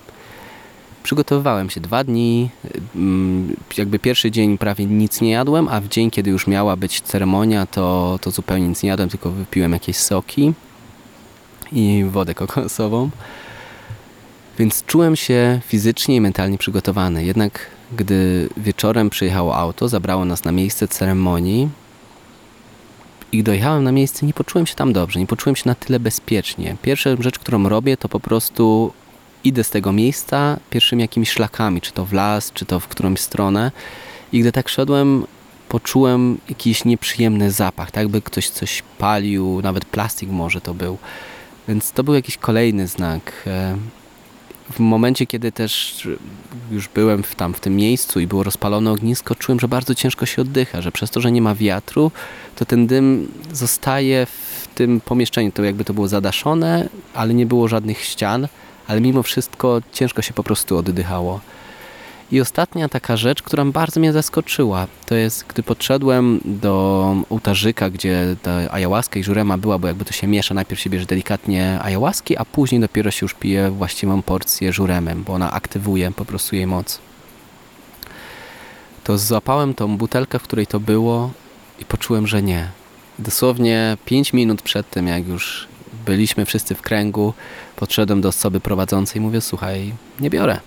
Przygotowywałem 1.03 1.71
się 1.71 1.81
dwa 1.81 2.05
dni, 2.05 2.51
mm, 2.97 3.57
jakby 3.77 3.99
pierwszy 3.99 4.31
dzień 4.31 4.59
prawie 4.59 4.87
nic 4.87 5.21
nie 5.21 5.31
jadłem, 5.31 5.69
a 5.69 5.81
w 5.81 5.89
dzień, 5.89 6.11
kiedy 6.11 6.31
już 6.31 6.47
miała 6.47 6.77
być 6.77 7.01
ceremonia, 7.01 7.67
to, 7.67 8.19
to 8.23 8.31
zupełnie 8.31 8.69
nic 8.69 8.83
nie 8.83 8.89
jadłem, 8.89 9.09
tylko 9.09 9.31
wypiłem 9.31 9.73
jakieś 9.73 9.97
soki 9.97 10.53
i 11.73 12.05
wodę 12.11 12.35
kokosową. 12.35 13.11
Więc 14.59 14.85
czułem 14.85 15.17
się 15.17 15.61
fizycznie 15.67 16.17
i 16.17 16.21
mentalnie 16.21 16.59
przygotowany. 16.59 17.25
Jednak 17.25 17.71
gdy 17.93 18.49
wieczorem 18.57 19.11
przyjechało 19.11 19.57
auto, 19.57 19.89
zabrało 19.89 20.25
nas 20.25 20.45
na 20.45 20.53
miejsce 20.53 20.89
ceremonii 20.89 21.69
i 23.33 23.43
dojechałem 23.43 23.85
na 23.85 23.93
miejsce, 23.93 24.27
nie 24.27 24.33
poczułem 24.33 24.67
się 24.67 24.75
tam 24.75 24.93
dobrze, 24.93 25.21
nie 25.21 25.27
poczułem 25.27 25.57
się 25.57 25.63
na 25.67 25.75
tyle 25.75 26.01
bezpiecznie. 26.01 26.77
Pierwsza 26.83 27.11
rzecz, 27.21 27.39
którą 27.39 27.69
robię, 27.69 27.97
to 27.97 28.09
po 28.09 28.21
prostu 28.21 28.93
idę 29.45 29.65
z 29.65 29.71
tego 29.71 29.93
miejsca 29.93 30.57
pierwszymi 30.71 31.03
jakimiś 31.03 31.31
szlakami, 31.31 31.81
czy 31.81 31.93
to 31.93 32.05
w 32.05 32.13
las, 32.13 32.53
czy 32.53 32.65
to 32.65 32.81
w 32.81 32.89
którąś 32.89 33.21
stronę. 33.21 33.73
I 34.33 34.41
gdy 34.41 34.53
tak 34.53 34.69
szedłem, 34.69 35.27
poczułem 35.69 36.39
jakiś 36.49 36.85
nieprzyjemny 36.85 37.51
zapach, 37.51 37.91
tak 37.91 38.09
by 38.09 38.23
ktoś 38.23 38.49
coś 38.49 38.83
palił, 38.99 39.61
nawet 39.63 39.85
plastik 39.85 40.31
może 40.31 40.61
to 40.61 40.75
był. 40.75 40.99
Więc 41.69 41.93
to 41.93 42.05
był 42.05 42.15
jakiś 42.15 42.37
kolejny 42.37 42.87
znak. 42.87 43.43
E, 43.47 43.77
w 44.73 44.79
momencie, 44.79 45.27
kiedy 45.27 45.53
też 45.53 46.03
już 46.71 46.89
byłem 46.89 47.23
w, 47.23 47.35
tam 47.35 47.55
w 47.55 47.61
tym 47.61 47.77
miejscu 47.77 48.21
i 48.21 48.27
było 48.27 48.43
rozpalone 48.43 48.91
ognisko, 48.91 49.35
czułem, 49.35 49.61
że 49.61 49.69
bardzo 49.69 49.95
ciężko 49.95 50.27
się 50.27 50.43
oddycha, 50.43 50.83
że 50.83 50.93
przez 50.93 51.11
to, 51.11 51.21
że 51.21 51.33
nie 51.33 51.43
ma 51.43 51.55
wiatru, 51.55 52.11
to 52.57 52.65
ten 52.65 52.87
dym 52.87 53.33
zostaje 53.53 54.27
w 54.27 54.69
tym 54.75 55.01
pomieszczeniu. 55.01 55.53
To 55.53 55.65
jakby 55.65 55.85
to 55.85 55.95
było 55.95 56.09
zadaszone, 56.09 56.89
ale 57.15 57.35
nie 57.35 57.47
było 57.47 57.69
żadnych 57.69 58.05
ścian, 58.05 58.49
ale 58.89 59.01
mimo 59.01 59.23
wszystko 59.23 59.81
ciężko 59.93 60.23
się 60.23 60.35
po 60.35 60.43
prostu 60.43 60.77
oddychało. 60.77 61.41
I 62.33 62.41
ostatnia 62.41 62.89
taka 62.89 63.17
rzecz, 63.17 63.43
która 63.43 63.65
bardzo 63.65 64.01
mnie 64.01 64.13
zaskoczyła, 64.13 64.87
to 65.07 65.15
jest, 65.15 65.45
gdy 65.49 65.63
podszedłem 65.63 66.41
do 66.45 67.17
ołtarzyka, 67.31 67.91
gdzie 67.91 68.37
ta 68.43 68.73
ayahuasca 68.73 69.19
i 69.19 69.25
żurema 69.25 69.59
była, 69.59 69.79
bo 69.79 69.89
jakby 69.89 70.05
to 70.05 70.13
się 70.13 70.27
miesza, 70.27 70.55
najpierw 70.55 70.81
się 70.81 70.91
bierze 70.91 71.07
delikatnie 71.07 71.79
ayahuaski, 71.83 72.37
a 72.37 72.45
później 72.45 72.81
dopiero 72.81 73.11
się 73.11 73.25
już 73.25 73.35
pije 73.35 73.71
właściwą 73.71 74.23
porcję 74.23 74.73
żuremem, 74.73 75.25
bo 75.25 75.33
ona 75.33 75.53
aktywuje 75.53 76.11
po 76.11 76.25
prostu 76.25 76.57
jej 76.57 76.67
moc. 76.67 77.01
To 79.05 79.19
złapałem 79.19 79.75
tą 79.75 79.97
butelkę, 79.97 80.39
w 80.39 80.43
której 80.43 80.67
to 80.67 80.81
było 80.81 81.31
i 81.81 81.85
poczułem, 81.85 82.27
że 82.27 82.43
nie. 82.43 82.69
Dosłownie 83.19 83.97
5 84.05 84.33
minut 84.33 84.63
przed 84.63 84.91
tym, 84.91 85.07
jak 85.07 85.29
już 85.29 85.69
byliśmy 86.09 86.45
wszyscy 86.45 86.75
w 86.75 86.83
kręgu, 86.83 87.35
podszedłem 87.77 88.21
do 88.21 88.29
osoby 88.29 88.61
prowadzącej 88.61 89.17
i 89.17 89.21
mówię, 89.21 89.41
słuchaj, 89.41 89.93
nie 90.21 90.31
biorę 90.31 90.61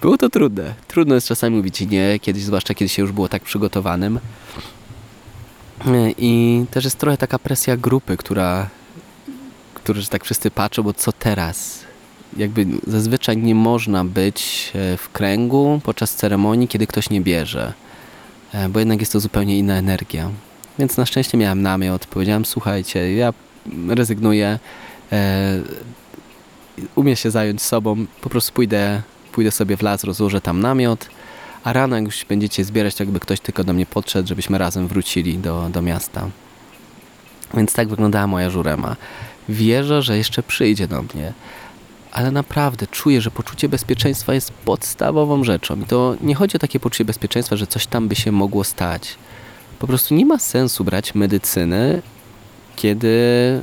było 0.00 0.18
to 0.18 0.28
trudne. 0.28 0.74
Trudno 0.88 1.14
jest 1.14 1.28
czasami 1.28 1.56
mówić 1.56 1.80
nie, 1.80 2.18
kiedyś, 2.18 2.42
zwłaszcza 2.42 2.74
kiedy 2.74 2.88
się 2.88 3.02
już 3.02 3.12
było 3.12 3.28
tak 3.28 3.42
przygotowanym. 3.42 4.20
I 6.18 6.64
też 6.70 6.84
jest 6.84 6.98
trochę 6.98 7.16
taka 7.16 7.38
presja 7.38 7.76
grupy, 7.76 8.16
która, 8.16 8.68
że 9.94 10.06
tak 10.06 10.24
wszyscy 10.24 10.50
patrzą, 10.50 10.82
bo 10.82 10.94
co 10.94 11.12
teraz? 11.12 11.84
Jakby 12.36 12.66
zazwyczaj 12.86 13.36
nie 13.36 13.54
można 13.54 14.04
być 14.04 14.70
e, 14.74 14.96
w 14.96 15.08
kręgu 15.12 15.80
podczas 15.84 16.14
ceremonii, 16.14 16.68
kiedy 16.68 16.86
ktoś 16.86 17.10
nie 17.10 17.20
bierze, 17.20 17.72
e, 18.52 18.68
bo 18.68 18.78
jednak 18.78 19.00
jest 19.00 19.12
to 19.12 19.20
zupełnie 19.20 19.58
inna 19.58 19.74
energia. 19.74 20.30
Więc 20.78 20.96
na 20.96 21.06
szczęście 21.06 21.38
miałem 21.38 21.62
namiot, 21.62 22.06
powiedziałem, 22.06 22.44
słuchajcie, 22.44 23.14
ja 23.14 23.32
rezygnuję, 23.88 24.58
e, 25.12 25.60
umiem 26.94 27.16
się 27.16 27.30
zająć 27.30 27.62
sobą, 27.62 28.06
po 28.20 28.30
prostu 28.30 28.52
pójdę 28.52 29.02
pójdę 29.38 29.50
sobie 29.50 29.76
w 29.76 29.82
las, 29.82 30.04
rozłożę 30.04 30.40
tam 30.40 30.60
namiot, 30.60 31.08
a 31.64 31.72
rano 31.72 31.96
jak 31.96 32.04
już 32.04 32.24
będziecie 32.24 32.64
zbierać, 32.64 32.94
to 32.94 33.02
jakby 33.02 33.20
ktoś 33.20 33.40
tylko 33.40 33.64
do 33.64 33.72
mnie 33.72 33.86
podszedł, 33.86 34.28
żebyśmy 34.28 34.58
razem 34.58 34.88
wrócili 34.88 35.38
do, 35.38 35.68
do 35.68 35.82
miasta. 35.82 36.28
Więc 37.54 37.72
tak 37.72 37.88
wyglądała 37.88 38.26
moja 38.26 38.50
żurema. 38.50 38.96
Wierzę, 39.48 40.02
że 40.02 40.18
jeszcze 40.18 40.42
przyjdzie 40.42 40.88
do 40.88 41.02
mnie, 41.02 41.32
ale 42.12 42.30
naprawdę 42.30 42.86
czuję, 42.86 43.20
że 43.20 43.30
poczucie 43.30 43.68
bezpieczeństwa 43.68 44.34
jest 44.34 44.52
podstawową 44.52 45.44
rzeczą. 45.44 45.80
I 45.80 45.84
to 45.84 46.16
nie 46.20 46.34
chodzi 46.34 46.56
o 46.56 46.58
takie 46.58 46.80
poczucie 46.80 47.04
bezpieczeństwa, 47.04 47.56
że 47.56 47.66
coś 47.66 47.86
tam 47.86 48.08
by 48.08 48.14
się 48.14 48.32
mogło 48.32 48.64
stać. 48.64 49.14
Po 49.78 49.86
prostu 49.86 50.14
nie 50.14 50.26
ma 50.26 50.38
sensu 50.38 50.84
brać 50.84 51.14
medycyny, 51.14 52.02
kiedy 52.78 53.62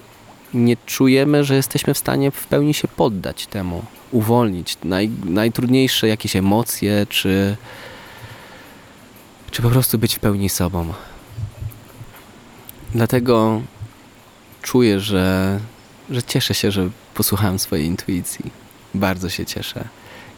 nie 0.54 0.78
czujemy, 0.86 1.44
że 1.44 1.56
jesteśmy 1.56 1.94
w 1.94 1.98
stanie 1.98 2.32
w 2.32 2.48
pełni 2.48 2.74
się 2.74 2.88
poddać 2.88 3.48
temu 3.48 3.84
uwolnić 4.12 4.78
naj, 4.84 5.10
najtrudniejsze 5.26 6.08
jakieś 6.08 6.36
emocje, 6.36 7.08
czy, 7.10 7.58
czy 9.52 9.62
po 9.62 9.70
prostu 9.70 9.98
być 9.98 10.16
w 10.16 10.20
pełni 10.20 10.50
sobą. 10.50 10.94
Dlatego 12.94 13.62
czuję, 14.62 15.00
że, 15.00 15.60
że 16.10 16.24
cieszę 16.24 16.54
się, 16.54 16.72
że 16.72 16.90
posłuchałem 17.14 17.60
swojej 17.60 17.86
intuicji. 17.86 18.52
Bardzo 18.94 19.30
się 19.30 19.46
cieszę. 19.46 19.88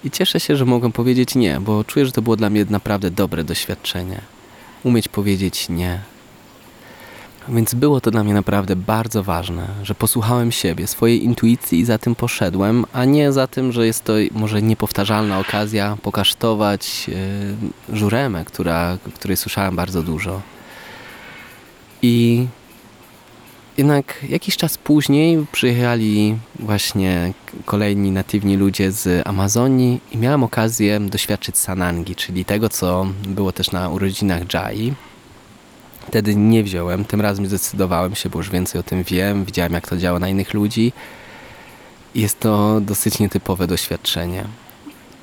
I 0.03 0.12
cieszę 0.12 0.39
się, 0.39 0.55
że 0.55 0.65
mogę 0.65 0.91
powiedzieć 0.91 1.36
nie, 1.36 1.60
bo 1.60 1.84
czuję, 1.84 2.05
że 2.05 2.12
to 2.12 2.22
było 2.22 2.36
dla 2.36 2.50
mnie 2.50 2.65
naprawdę 2.69 3.12
dobre 3.12 3.43
doświadczenie. 3.43 4.22
Umieć 4.84 5.07
powiedzieć 5.07 5.69
nie, 5.69 6.01
więc 7.49 7.73
było 7.73 8.01
to 8.01 8.11
dla 8.11 8.23
mnie 8.23 8.33
naprawdę 8.33 8.75
bardzo 8.75 9.23
ważne, 9.23 9.67
że 9.83 9.95
posłuchałem 9.95 10.51
siebie, 10.51 10.87
swojej 10.87 11.23
intuicji 11.23 11.79
i 11.79 11.85
za 11.85 11.97
tym 11.97 12.15
poszedłem, 12.15 12.85
a 12.93 13.05
nie 13.05 13.31
za 13.31 13.47
tym, 13.47 13.71
że 13.71 13.85
jest 13.85 14.03
to 14.03 14.13
może 14.31 14.61
niepowtarzalna 14.61 15.39
okazja 15.39 15.97
pokasztować 16.03 17.07
yy, 17.89 17.97
żuremę, 17.97 18.45
która, 18.45 18.97
której 19.15 19.37
słyszałem 19.37 19.75
bardzo 19.75 20.03
dużo. 20.03 20.41
I 22.01 22.47
jednak 23.77 24.25
jakiś 24.29 24.57
czas 24.57 24.77
później 24.77 25.45
przyjechali 25.51 26.37
właśnie 26.59 27.33
kolejni 27.65 28.11
natywni 28.11 28.57
ludzie 28.57 28.91
z 28.91 29.27
Amazonii 29.27 30.01
i 30.11 30.17
miałem 30.17 30.43
okazję 30.43 30.99
doświadczyć 30.99 31.57
sanangi, 31.57 32.15
czyli 32.15 32.45
tego, 32.45 32.69
co 32.69 33.07
było 33.27 33.51
też 33.51 33.71
na 33.71 33.89
urodzinach 33.89 34.53
Jai, 34.53 34.93
Wtedy 36.07 36.35
nie 36.35 36.63
wziąłem, 36.63 37.05
tym 37.05 37.21
razem 37.21 37.47
zdecydowałem 37.47 38.15
się, 38.15 38.29
bo 38.29 38.39
już 38.39 38.49
więcej 38.49 38.79
o 38.79 38.83
tym 38.83 39.03
wiem, 39.03 39.45
widziałem 39.45 39.73
jak 39.73 39.87
to 39.87 39.97
działa 39.97 40.19
na 40.19 40.29
innych 40.29 40.53
ludzi. 40.53 40.93
Jest 42.15 42.39
to 42.39 42.81
dosyć 42.81 43.19
nietypowe 43.19 43.67
doświadczenie. 43.67 44.43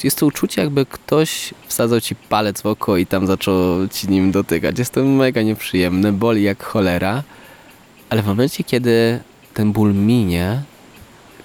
Jest 0.05 0.19
to 0.19 0.27
uczucie, 0.27 0.63
jakby 0.63 0.87
ktoś 0.87 1.55
wsadzał 1.67 2.01
ci 2.01 2.17
palec 2.17 2.63
w 2.63 2.67
oko 2.67 2.97
i 2.97 3.07
tam 3.07 3.27
zaczął 3.27 3.89
ci 3.89 4.09
nim 4.09 4.33
dotykać. 4.33 4.79
Jest 4.79 4.93
to 4.93 5.05
mega 5.05 5.43
nieprzyjemne, 5.43 6.13
boli 6.13 6.43
jak 6.43 6.65
cholera, 6.65 7.23
ale 8.11 8.23
w 8.23 8.27
momencie, 8.27 8.65
kiedy 8.65 9.21
ten 9.55 9.73
ból 9.73 9.95
minie, 9.95 10.63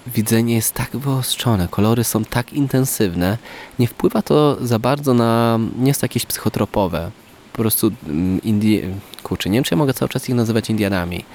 widzenie 0.08 0.56
jest 0.56 0.74
tak 0.74 0.98
wyostrzone, 0.98 1.68
kolory 1.68 2.04
są 2.04 2.26
tak 2.26 2.54
intensywne, 2.54 3.38
nie 3.80 3.88
wpływa 3.88 4.22
to 4.22 4.58
za 4.62 4.80
bardzo 4.80 5.14
na. 5.14 5.60
nie 5.78 5.88
jest 5.88 6.02
to 6.02 6.06
jakieś 6.06 6.26
psychotropowe 6.26 7.12
po 7.54 7.58
prostu 7.58 7.92
mm, 8.08 8.42
Indie... 8.42 8.82
Kurczę, 9.24 9.50
nie 9.50 9.58
wiem, 9.58 9.64
czy 9.64 9.74
ja 9.74 9.78
mogę 9.78 9.94
cały 9.94 10.10
czas 10.10 10.30
ich 10.30 10.36
nazywać 10.36 10.70
Indianami. 10.70 11.26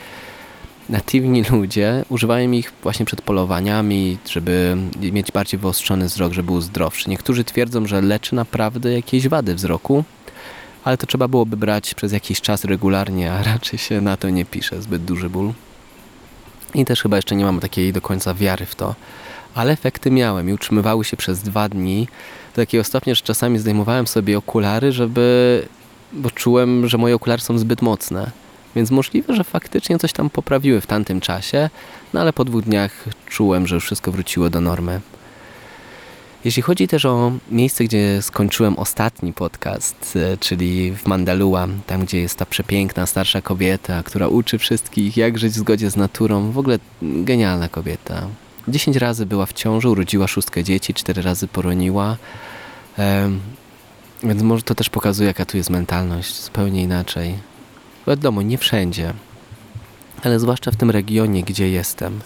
Natywni 0.88 1.42
ludzie 1.50 2.04
używają 2.08 2.52
ich 2.52 2.72
właśnie 2.82 3.06
przed 3.06 3.22
polowaniami, 3.22 4.18
żeby 4.30 4.76
mieć 5.12 5.32
bardziej 5.32 5.60
wyostrzony 5.60 6.04
wzrok, 6.04 6.32
żeby 6.32 6.46
był 6.46 6.60
zdrowszy. 6.60 7.10
Niektórzy 7.10 7.44
twierdzą, 7.44 7.86
że 7.86 8.00
leczy 8.00 8.34
naprawdę 8.34 8.92
jakieś 8.92 9.28
wady 9.28 9.54
wzroku, 9.54 10.04
ale 10.84 10.96
to 10.96 11.06
trzeba 11.06 11.28
byłoby 11.28 11.56
brać 11.56 11.94
przez 11.94 12.12
jakiś 12.12 12.40
czas 12.40 12.64
regularnie, 12.64 13.32
a 13.32 13.42
raczej 13.42 13.78
się 13.78 14.00
na 14.00 14.16
to 14.16 14.30
nie 14.30 14.44
pisze, 14.44 14.82
zbyt 14.82 15.04
duży 15.04 15.30
ból. 15.30 15.52
I 16.74 16.84
też 16.84 17.02
chyba 17.02 17.16
jeszcze 17.16 17.36
nie 17.36 17.44
mam 17.44 17.60
takiej 17.60 17.92
do 17.92 18.00
końca 18.00 18.34
wiary 18.34 18.66
w 18.66 18.74
to. 18.74 18.94
Ale 19.54 19.72
efekty 19.72 20.10
miałem 20.10 20.50
i 20.50 20.52
utrzymywały 20.52 21.04
się 21.04 21.16
przez 21.16 21.42
dwa 21.42 21.68
dni 21.68 22.08
do 22.54 22.62
takiego 22.62 22.84
stopnia, 22.84 23.14
że 23.14 23.22
czasami 23.22 23.58
zdejmowałem 23.58 24.06
sobie 24.06 24.38
okulary, 24.38 24.92
żeby 24.92 25.66
bo 26.14 26.30
czułem, 26.30 26.88
że 26.88 26.98
moje 26.98 27.14
okulary 27.14 27.42
są 27.42 27.58
zbyt 27.58 27.82
mocne. 27.82 28.30
Więc 28.76 28.90
możliwe, 28.90 29.36
że 29.36 29.44
faktycznie 29.44 29.98
coś 29.98 30.12
tam 30.12 30.30
poprawiły 30.30 30.80
w 30.80 30.86
tamtym 30.86 31.20
czasie, 31.20 31.70
no 32.14 32.20
ale 32.20 32.32
po 32.32 32.44
dwóch 32.44 32.62
dniach 32.62 33.04
czułem, 33.26 33.66
że 33.66 33.74
już 33.74 33.84
wszystko 33.84 34.12
wróciło 34.12 34.50
do 34.50 34.60
normy. 34.60 35.00
Jeśli 36.44 36.62
chodzi 36.62 36.88
też 36.88 37.04
o 37.04 37.32
miejsce, 37.50 37.84
gdzie 37.84 38.22
skończyłem 38.22 38.78
ostatni 38.78 39.32
podcast, 39.32 40.16
e, 40.16 40.36
czyli 40.36 40.92
w 40.92 41.06
Mandalua, 41.06 41.68
tam 41.86 42.04
gdzie 42.04 42.20
jest 42.20 42.38
ta 42.38 42.46
przepiękna 42.46 43.06
starsza 43.06 43.42
kobieta, 43.42 44.02
która 44.02 44.28
uczy 44.28 44.58
wszystkich, 44.58 45.16
jak 45.16 45.38
żyć 45.38 45.52
w 45.52 45.56
zgodzie 45.56 45.90
z 45.90 45.96
naturą, 45.96 46.50
w 46.52 46.58
ogóle 46.58 46.78
genialna 47.02 47.68
kobieta. 47.68 48.26
Dziesięć 48.68 48.96
razy 48.96 49.26
była 49.26 49.46
w 49.46 49.52
ciąży, 49.52 49.88
urodziła 49.88 50.26
szóstkę 50.26 50.64
dzieci, 50.64 50.94
cztery 50.94 51.22
razy 51.22 51.48
poroniła. 51.48 52.16
Więc 54.24 54.42
może 54.42 54.62
to 54.62 54.74
też 54.74 54.90
pokazuje, 54.90 55.26
jaka 55.26 55.44
tu 55.44 55.56
jest 55.56 55.70
mentalność, 55.70 56.42
zupełnie 56.42 56.82
inaczej. 56.82 57.34
Wiadomo, 58.06 58.42
nie 58.42 58.58
wszędzie, 58.58 59.12
ale 60.22 60.40
zwłaszcza 60.40 60.70
w 60.70 60.76
tym 60.76 60.90
regionie, 60.90 61.42
gdzie 61.42 61.68
jestem. 61.68 62.20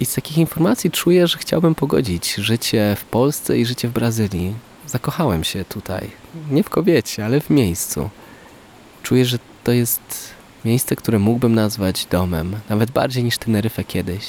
I 0.00 0.06
z 0.06 0.14
takich 0.14 0.38
informacji 0.38 0.90
czuję, 0.90 1.26
że 1.26 1.38
chciałbym 1.38 1.74
pogodzić 1.74 2.34
życie 2.34 2.96
w 2.98 3.04
Polsce 3.04 3.58
i 3.58 3.66
życie 3.66 3.88
w 3.88 3.92
Brazylii. 3.92 4.54
Zakochałem 4.86 5.44
się 5.44 5.64
tutaj. 5.64 6.10
Nie 6.50 6.62
w 6.62 6.70
kobiecie, 6.70 7.24
ale 7.24 7.40
w 7.40 7.50
miejscu. 7.50 8.10
Czuję, 9.02 9.24
że 9.24 9.38
to 9.64 9.72
jest 9.72 10.34
miejsce, 10.64 10.96
które 10.96 11.18
mógłbym 11.18 11.54
nazwać 11.54 12.06
domem, 12.06 12.56
nawet 12.68 12.90
bardziej 12.90 13.24
niż 13.24 13.38
Teneryfę 13.38 13.84
kiedyś. 13.84 14.24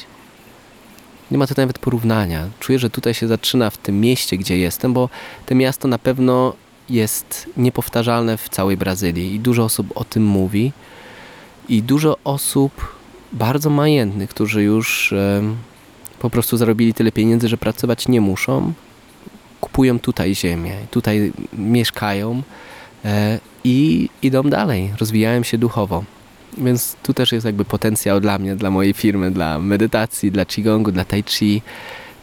Nie 1.31 1.37
ma 1.37 1.47
tutaj 1.47 1.63
nawet 1.63 1.79
porównania. 1.79 2.47
Czuję, 2.59 2.79
że 2.79 2.89
tutaj 2.89 3.13
się 3.13 3.27
zaczyna 3.27 3.69
w 3.69 3.77
tym 3.77 4.01
mieście, 4.01 4.37
gdzie 4.37 4.57
jestem, 4.57 4.93
bo 4.93 5.09
to 5.45 5.55
miasto 5.55 5.87
na 5.87 5.97
pewno 5.97 6.53
jest 6.89 7.49
niepowtarzalne 7.57 8.37
w 8.37 8.49
całej 8.49 8.77
Brazylii 8.77 9.35
i 9.35 9.39
dużo 9.39 9.63
osób 9.63 9.87
o 9.95 10.03
tym 10.03 10.25
mówi. 10.25 10.71
I 11.69 11.81
dużo 11.83 12.17
osób 12.23 12.97
bardzo 13.33 13.69
majętnych, 13.69 14.29
którzy 14.29 14.63
już 14.63 15.13
e, 15.13 15.41
po 16.19 16.29
prostu 16.29 16.57
zarobili 16.57 16.93
tyle 16.93 17.11
pieniędzy, 17.11 17.47
że 17.47 17.57
pracować 17.57 18.07
nie 18.07 18.21
muszą, 18.21 18.73
kupują 19.61 19.99
tutaj 19.99 20.35
ziemię, 20.35 20.75
tutaj 20.91 21.31
mieszkają 21.53 22.43
e, 23.05 23.39
i 23.63 24.09
idą 24.21 24.43
dalej, 24.43 24.93
rozwijają 24.99 25.43
się 25.43 25.57
duchowo. 25.57 26.03
Więc 26.57 26.95
tu 27.03 27.13
też 27.13 27.31
jest 27.31 27.45
jakby 27.45 27.65
potencjał 27.65 28.19
dla 28.19 28.39
mnie, 28.39 28.55
dla 28.55 28.71
mojej 28.71 28.93
firmy, 28.93 29.31
dla 29.31 29.59
medytacji, 29.59 30.31
dla 30.31 30.45
Qigongu, 30.45 30.91
dla 30.91 31.05
Tai 31.05 31.23
Chi. 31.23 31.61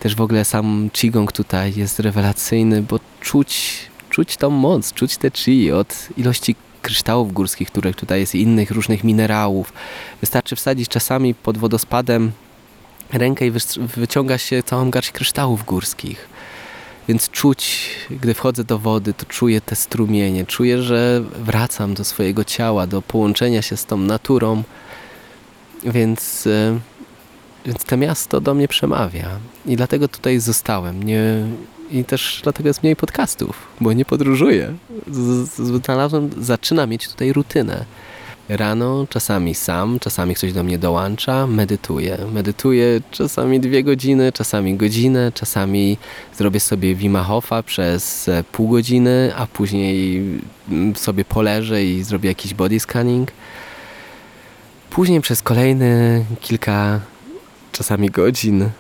Też 0.00 0.14
w 0.14 0.20
ogóle 0.20 0.44
sam 0.44 0.90
Qigong 0.92 1.32
tutaj 1.32 1.74
jest 1.76 2.00
rewelacyjny, 2.00 2.82
bo 2.82 3.00
czuć, 3.20 3.76
czuć 4.10 4.36
tą 4.36 4.50
moc, 4.50 4.92
czuć 4.92 5.16
te 5.16 5.30
Chi 5.30 5.72
od 5.72 6.08
ilości 6.16 6.56
kryształów 6.82 7.32
górskich, 7.32 7.70
których 7.70 7.96
tutaj 7.96 8.20
jest, 8.20 8.34
i 8.34 8.40
innych 8.40 8.70
różnych 8.70 9.04
minerałów. 9.04 9.72
Wystarczy 10.20 10.56
wsadzić 10.56 10.88
czasami 10.88 11.34
pod 11.34 11.58
wodospadem 11.58 12.32
rękę 13.12 13.46
i 13.46 13.52
wyciąga 13.96 14.38
się 14.38 14.62
całą 14.62 14.90
garść 14.90 15.10
kryształów 15.10 15.64
górskich. 15.64 16.28
Więc 17.08 17.30
czuć, 17.30 17.90
gdy 18.10 18.34
wchodzę 18.34 18.64
do 18.64 18.78
wody, 18.78 19.14
to 19.14 19.26
czuję 19.26 19.60
te 19.60 19.76
strumienie, 19.76 20.46
czuję, 20.46 20.82
że 20.82 21.22
wracam 21.38 21.94
do 21.94 22.04
swojego 22.04 22.44
ciała, 22.44 22.86
do 22.86 23.02
połączenia 23.02 23.62
się 23.62 23.76
z 23.76 23.86
tą 23.86 23.96
naturą. 23.96 24.62
Więc, 25.84 26.46
e, 26.46 26.78
więc 27.66 27.84
to 27.84 27.96
miasto 27.96 28.40
do 28.40 28.54
mnie 28.54 28.68
przemawia. 28.68 29.28
I 29.66 29.76
dlatego 29.76 30.08
tutaj 30.08 30.40
zostałem. 30.40 31.02
Nie, 31.02 31.46
I 31.90 32.04
też 32.04 32.40
dlatego 32.42 32.68
jest 32.68 32.82
mniej 32.82 32.96
podcastów, 32.96 33.66
bo 33.80 33.92
nie 33.92 34.04
podróżuję. 34.04 34.74
Znalazłem, 35.82 36.30
zaczyna 36.40 36.86
mieć 36.86 37.08
tutaj 37.08 37.32
rutynę 37.32 37.84
Rano 38.48 39.06
czasami 39.10 39.54
sam, 39.54 39.98
czasami 40.00 40.34
ktoś 40.34 40.52
do 40.52 40.62
mnie 40.62 40.78
dołącza, 40.78 41.46
medytuję. 41.46 42.18
Medytuję 42.32 43.00
czasami 43.10 43.60
dwie 43.60 43.84
godziny, 43.84 44.32
czasami 44.32 44.76
godzinę, 44.76 45.32
czasami 45.34 45.98
zrobię 46.36 46.60
sobie 46.60 46.94
Wima 46.94 47.22
Hofa 47.22 47.62
przez 47.62 48.28
e, 48.28 48.44
pół 48.52 48.68
godziny, 48.68 49.32
a 49.36 49.46
później 49.46 50.22
mm, 50.70 50.96
sobie 50.96 51.24
poleżę 51.24 51.84
i 51.84 52.02
zrobię 52.02 52.28
jakiś 52.28 52.54
body 52.54 52.80
scanning. 52.80 53.32
Później 54.90 55.20
przez 55.20 55.42
kolejne 55.42 56.24
kilka 56.40 57.00
czasami 57.72 58.10
godzin 58.10 58.70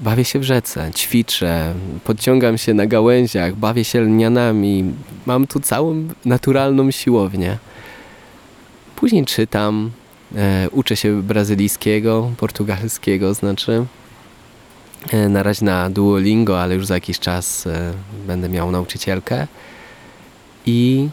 bawię 0.00 0.24
się 0.24 0.38
w 0.38 0.42
rzece, 0.42 0.90
ćwiczę, 0.96 1.74
podciągam 2.04 2.58
się 2.58 2.74
na 2.74 2.86
gałęziach, 2.86 3.56
bawię 3.56 3.84
się 3.84 4.00
lnianami. 4.00 4.94
Mam 5.26 5.46
tu 5.46 5.60
całą 5.60 6.08
naturalną 6.24 6.90
siłownię. 6.90 7.58
Później 9.00 9.24
czytam, 9.24 9.90
e, 10.36 10.68
uczę 10.70 10.96
się 10.96 11.22
brazylijskiego, 11.22 12.30
portugalskiego 12.36 13.34
znaczy. 13.34 13.86
E, 15.10 15.28
na 15.28 15.42
razie 15.42 15.64
na 15.64 15.90
Duolingo, 15.90 16.62
ale 16.62 16.74
już 16.74 16.86
za 16.86 16.94
jakiś 16.94 17.18
czas 17.18 17.66
e, 17.66 17.92
będę 18.26 18.48
miał 18.48 18.70
nauczycielkę. 18.70 19.46
I, 20.66 21.08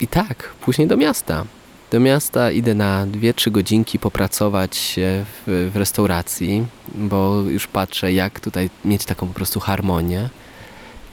I 0.00 0.08
tak, 0.08 0.54
później 0.60 0.88
do 0.88 0.96
miasta. 0.96 1.44
Do 1.90 2.00
miasta 2.00 2.50
idę 2.50 2.74
na 2.74 3.06
2-3 3.06 3.50
godzinki 3.50 3.98
popracować 3.98 4.94
w, 4.96 5.70
w 5.72 5.76
restauracji, 5.76 6.66
bo 6.94 7.42
już 7.42 7.66
patrzę, 7.66 8.12
jak 8.12 8.40
tutaj 8.40 8.70
mieć 8.84 9.04
taką 9.04 9.26
po 9.26 9.34
prostu 9.34 9.60
harmonię. 9.60 10.28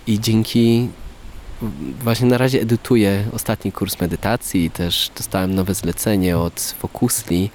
I 0.08 0.20
dzięki 0.20 0.90
właśnie 2.04 2.28
na 2.28 2.38
razie 2.38 2.62
edytuję 2.62 3.26
ostatni 3.34 3.72
kurs 3.72 4.00
medytacji 4.00 4.72
też 4.72 5.12
dostałem 5.18 5.56
nowe 5.56 5.74
zlecenie 5.74 6.38
od 6.38 6.62
Focusli, 6.80 7.50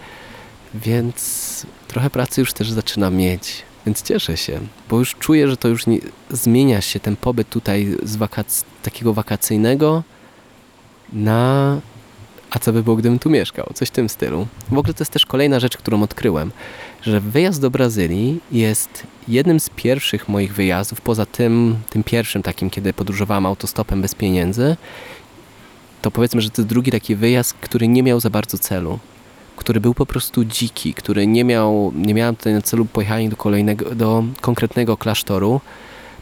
więc 0.74 1.66
trochę 1.88 2.10
pracy 2.10 2.40
już 2.40 2.52
też 2.52 2.70
zaczynam 2.70 3.14
mieć. 3.14 3.62
Więc 3.86 4.02
cieszę 4.02 4.36
się, 4.36 4.60
bo 4.90 4.98
już 4.98 5.14
czuję, 5.14 5.48
że 5.48 5.56
to 5.56 5.68
już 5.68 5.86
nie, 5.86 5.98
zmienia 6.30 6.80
się 6.80 7.00
ten 7.00 7.16
pobyt 7.16 7.48
tutaj 7.48 7.96
z 8.02 8.16
wakac 8.16 8.64
takiego 8.82 9.14
wakacyjnego 9.14 10.02
na 11.12 11.80
a 12.56 12.58
co 12.58 12.72
by 12.72 12.82
było, 12.82 12.96
gdybym 12.96 13.18
tu 13.18 13.30
mieszkał? 13.30 13.70
Coś 13.74 13.88
w 13.88 13.90
tym 13.90 14.08
stylu. 14.08 14.46
W 14.70 14.78
ogóle 14.78 14.94
to 14.94 15.02
jest 15.02 15.12
też 15.12 15.26
kolejna 15.26 15.60
rzecz, 15.60 15.76
którą 15.76 16.02
odkryłem, 16.02 16.50
że 17.02 17.20
wyjazd 17.20 17.60
do 17.60 17.70
Brazylii 17.70 18.40
jest 18.52 19.06
jednym 19.28 19.60
z 19.60 19.70
pierwszych 19.70 20.28
moich 20.28 20.54
wyjazdów, 20.54 21.00
poza 21.00 21.26
tym, 21.26 21.76
tym 21.90 22.04
pierwszym 22.04 22.42
takim, 22.42 22.70
kiedy 22.70 22.92
podróżowałem 22.92 23.46
autostopem 23.46 24.02
bez 24.02 24.14
pieniędzy, 24.14 24.76
to 26.02 26.10
powiedzmy, 26.10 26.40
że 26.40 26.50
to 26.50 26.62
jest 26.62 26.68
drugi 26.68 26.90
taki 26.90 27.16
wyjazd, 27.16 27.54
który 27.60 27.88
nie 27.88 28.02
miał 28.02 28.20
za 28.20 28.30
bardzo 28.30 28.58
celu. 28.58 28.98
Który 29.56 29.80
był 29.80 29.94
po 29.94 30.06
prostu 30.06 30.44
dziki, 30.44 30.94
który 30.94 31.26
nie 31.26 31.44
miał, 31.44 31.92
nie 31.96 32.14
miałem 32.14 32.36
tutaj 32.36 32.52
na 32.52 32.62
celu 32.62 32.84
pojechania 32.84 33.28
do 33.28 33.36
kolejnego, 33.36 33.94
do 33.94 34.24
konkretnego 34.40 34.96
klasztoru, 34.96 35.60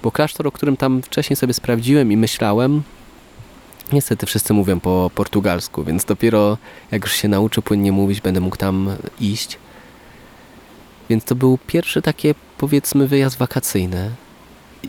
bo 0.02 0.12
klasztor, 0.12 0.46
o 0.46 0.52
którym 0.52 0.76
tam 0.76 1.02
wcześniej 1.02 1.36
sobie 1.36 1.54
sprawdziłem 1.54 2.12
i 2.12 2.16
myślałem, 2.16 2.82
Niestety 3.92 4.26
wszyscy 4.26 4.54
mówią 4.54 4.80
po 4.80 5.10
portugalsku, 5.14 5.84
więc 5.84 6.04
dopiero 6.04 6.58
jak 6.90 7.02
już 7.02 7.12
się 7.12 7.28
nauczę 7.28 7.62
płynnie 7.62 7.92
mówić, 7.92 8.20
będę 8.20 8.40
mógł 8.40 8.56
tam 8.56 8.96
iść. 9.20 9.58
Więc 11.08 11.24
to 11.24 11.34
był 11.34 11.58
pierwszy 11.66 12.02
taki, 12.02 12.34
powiedzmy, 12.58 13.08
wyjazd 13.08 13.38
wakacyjny. 13.38 14.10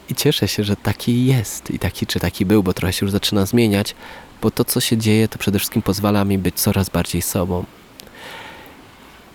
I 0.10 0.16
cieszę 0.16 0.48
się, 0.48 0.64
że 0.64 0.76
taki 0.76 1.26
jest 1.26 1.72
i 1.72 1.80
taki 1.80 2.08
czy 2.08 2.20
taki 2.20 2.46
był, 2.46 2.64
bo 2.64 2.74
trochę 2.74 2.94
się 2.94 3.06
już 3.06 3.12
zaczyna 3.12 3.46
zmieniać, 3.46 3.96
bo 4.42 4.52
to, 4.52 4.66
co 4.66 4.80
się 4.80 4.98
dzieje, 4.98 5.28
to 5.28 5.38
przede 5.38 5.60
wszystkim 5.60 5.82
pozwala 5.82 6.26
mi 6.26 6.38
być 6.38 6.56
coraz 6.56 6.90
bardziej 6.90 7.22
sobą. 7.22 7.66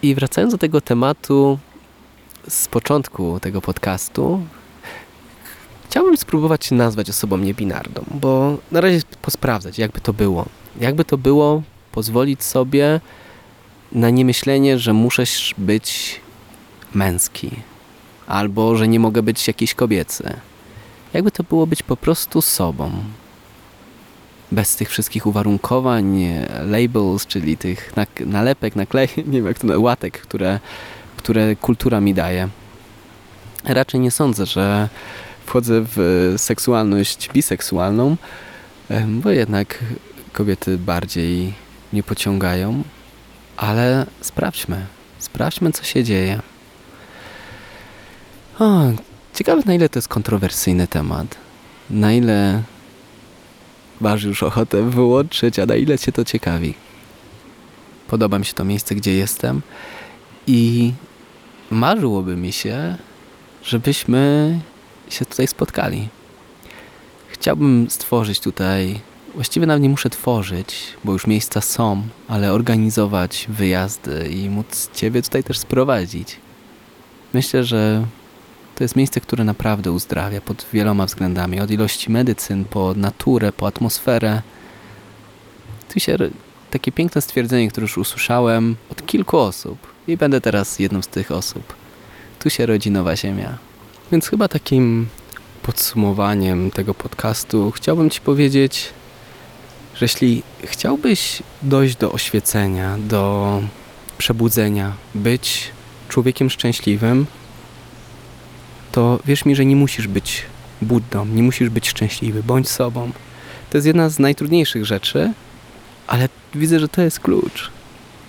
I 0.03 0.15
wracając 0.15 0.53
do 0.53 0.59
tego 0.59 0.81
tematu 0.81 1.59
z 2.49 2.69
początku 2.69 3.41
tego 3.41 3.61
podcastu, 3.61 4.43
Chciałbym 5.91 6.17
spróbować 6.17 6.65
się 6.67 6.75
nazwać 6.75 7.11
osobą 7.11 7.37
niebinarną, 7.37 8.05
bo 8.15 8.59
na 8.73 8.81
razie 8.81 9.01
posprawdzać, 9.23 9.79
jakby 9.79 10.01
to 10.01 10.13
było. 10.13 10.47
Jakby 10.81 11.05
to 11.05 11.19
było 11.19 11.63
pozwolić 11.93 12.43
sobie 12.43 13.01
na 13.93 14.11
niemyślenie, 14.11 14.79
że 14.79 14.93
muszę 14.93 15.25
być 15.59 16.21
męski, 16.95 17.51
albo 18.27 18.77
że 18.77 18.89
nie 18.89 19.01
mogę 19.01 19.23
być 19.23 19.49
jakiś 19.49 19.75
kobiecy. 19.75 20.37
Jakby 21.13 21.31
to 21.31 21.43
było 21.43 21.67
być 21.67 21.83
po 21.83 21.97
prostu 21.97 22.43
sobą. 22.43 22.93
Bez 24.53 24.77
tych 24.77 24.91
wszystkich 24.91 25.27
uwarunkowań, 25.27 26.25
labels, 26.67 27.27
czyli 27.27 27.57
tych 27.57 27.93
nalepek, 28.27 28.77
naklej, 28.77 29.09
nie 29.17 29.25
wiem 29.25 29.47
jak 29.47 29.59
to, 29.59 29.81
łatek, 29.81 30.21
które, 30.21 30.61
które 31.17 31.57
kultura 31.57 32.01
mi 32.01 32.15
daje. 32.15 32.49
Raczej 33.65 34.01
nie 34.01 34.11
sądzę, 34.11 34.47
że 34.47 34.89
wchodzę 35.51 35.85
w 35.97 35.99
seksualność 36.37 37.29
biseksualną, 37.33 38.17
bo 39.07 39.31
jednak 39.31 39.79
kobiety 40.33 40.79
bardziej 40.79 41.55
nie 41.93 42.03
pociągają, 42.03 42.83
ale 43.57 44.07
sprawdźmy, 44.21 44.87
sprawdźmy 45.19 45.73
co 45.73 45.85
się 45.85 46.05
dzieje. 46.05 46.41
O, 48.59 48.81
ciekawe 49.35 49.63
na 49.67 49.75
ile 49.75 49.89
to 49.89 49.99
jest 49.99 50.09
kontrowersyjny 50.09 50.87
temat, 50.87 51.37
na 51.91 52.13
ile 52.13 52.63
masz 54.01 54.23
już 54.23 54.43
ochotę 54.43 54.91
wyłączyć, 54.91 55.59
a 55.59 55.67
na 55.67 55.75
ile 55.75 55.99
cię 55.99 56.13
to 56.13 56.25
ciekawi. 56.25 56.75
Podoba 58.09 58.39
mi 58.39 58.45
się 58.45 58.53
to 58.53 58.65
miejsce, 58.65 58.95
gdzie 58.95 59.15
jestem 59.15 59.63
i 60.47 60.93
marzyłoby 61.71 62.37
mi 62.37 62.53
się, 62.53 62.97
żebyśmy 63.65 64.61
się 65.13 65.25
tutaj 65.25 65.47
spotkali. 65.47 66.09
Chciałbym 67.29 67.91
stworzyć 67.91 68.41
tutaj, 68.41 69.01
właściwie 69.35 69.67
nawet 69.67 69.83
nie 69.83 69.89
muszę 69.89 70.11
tworzyć, 70.11 70.85
bo 71.05 71.13
już 71.13 71.27
miejsca 71.27 71.61
są, 71.61 72.03
ale 72.29 72.53
organizować 72.53 73.47
wyjazdy 73.49 74.29
i 74.29 74.51
móc 74.51 74.91
Ciebie 74.95 75.23
tutaj 75.23 75.45
też 75.45 75.59
sprowadzić. 75.59 76.37
Myślę, 77.35 77.65
że 77.65 78.07
to 78.75 78.85
jest 78.85 78.97
miejsce, 78.97 79.21
które 79.21 79.45
naprawdę 79.45 79.93
uzdrawia 79.93 80.41
pod 80.41 80.67
wieloma 80.73 81.07
względami. 81.07 81.61
Od 81.61 81.71
ilości 81.71 82.11
medycyn, 82.11 82.65
po 82.65 82.95
naturę, 82.95 83.53
po 83.53 83.67
atmosferę. 83.67 84.43
Tu 85.93 86.01
się 86.01 86.19
takie 86.71 86.93
piękne 86.93 87.23
stwierdzenie, 87.23 87.69
które 87.69 87.85
już 87.85 87.99
usłyszałem 87.99 88.77
od 88.91 89.07
kilku 89.07 89.39
osób 89.39 89.79
i 90.09 90.17
będę 90.17 90.41
teraz 90.41 90.79
jedną 90.79 91.03
z 91.03 91.09
tych 91.09 91.31
osób. 91.31 91.75
Tu 92.39 92.51
się 92.51 92.67
rodzi 92.67 92.91
nowa 92.91 93.17
ziemia. 93.17 93.70
Więc 94.13 94.29
chyba 94.29 94.49
takim 94.49 95.09
podsumowaniem 95.63 96.71
tego 96.71 96.95
podcastu 96.95 97.71
chciałbym 97.71 98.11
Ci 98.11 98.21
powiedzieć, 98.21 98.91
że 99.95 100.05
jeśli 100.05 100.43
chciałbyś 100.65 101.43
dojść 101.63 101.97
do 101.97 102.13
oświecenia, 102.13 102.99
do 102.99 103.63
przebudzenia, 104.19 104.93
być 105.15 105.71
człowiekiem 106.09 106.51
szczęśliwym, 106.51 107.27
to 108.93 109.21
wierz 109.25 109.45
mi, 109.45 109.57
że 109.57 109.65
nie 109.65 109.77
musisz 109.77 110.09
być 110.09 110.43
Buddą, 110.83 111.27
nie 111.27 111.43
musisz 111.43 111.69
być 111.69 111.89
szczęśliwy, 111.89 112.43
bądź 112.43 112.69
sobą. 112.69 113.13
To 113.71 113.79
jest 113.79 113.87
jedna 113.87 114.09
z 114.09 114.19
najtrudniejszych 114.19 114.85
rzeczy, 114.85 115.33
ale 116.07 116.29
widzę, 116.55 116.81
że 116.81 116.89
to 116.89 117.03
jest 117.03 117.21
klucz. 117.21 117.71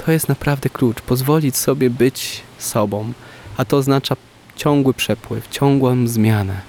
To 0.05 0.11
jest 0.11 0.29
naprawdę 0.29 0.69
klucz. 0.69 1.01
Pozwolić 1.01 1.57
sobie 1.57 1.89
być 1.89 2.41
sobą, 2.57 3.13
a 3.57 3.65
to 3.65 3.77
oznacza 3.77 4.15
ciągły 4.55 4.93
przepływ, 4.93 5.47
ciągłą 5.47 6.07
zmianę. 6.07 6.61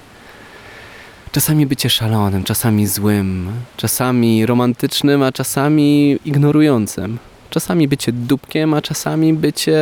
Czasami 1.33 1.67
bycie 1.67 1.91
szalonym, 1.91 2.45
czasami 2.45 2.87
złym, 2.87 3.53
czasami 3.77 4.47
romantycznym, 4.47 5.23
a 5.23 5.33
czasami 5.33 6.19
ignorującym. 6.25 7.19
Czasami 7.51 7.89
bycie 7.89 8.13
dupkiem, 8.13 8.75
a 8.75 8.83
czasami 8.83 9.35
bycie 9.35 9.81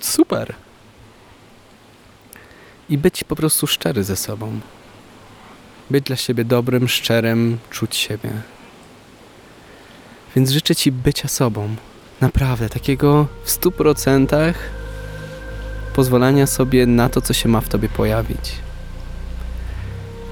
super. 0.00 0.54
I 2.88 2.98
być 2.98 3.24
po 3.24 3.36
prostu 3.36 3.66
szczery 3.66 4.04
ze 4.04 4.16
sobą. 4.16 4.60
Być 5.90 6.04
dla 6.04 6.16
siebie 6.16 6.44
dobrym, 6.44 6.88
szczerym, 6.88 7.58
czuć 7.70 7.96
siebie. 7.96 8.30
Więc 10.36 10.50
życzę 10.50 10.76
Ci 10.76 10.92
bycia 10.92 11.28
sobą. 11.28 11.68
Naprawdę, 12.20 12.68
takiego 12.68 13.26
w 13.44 13.50
stu 13.50 13.72
procentach 13.72 14.77
pozwolenia 15.98 16.46
sobie 16.46 16.86
na 16.86 17.08
to, 17.08 17.20
co 17.20 17.32
się 17.32 17.48
ma 17.48 17.60
w 17.60 17.68
Tobie 17.68 17.88
pojawić. 17.88 18.54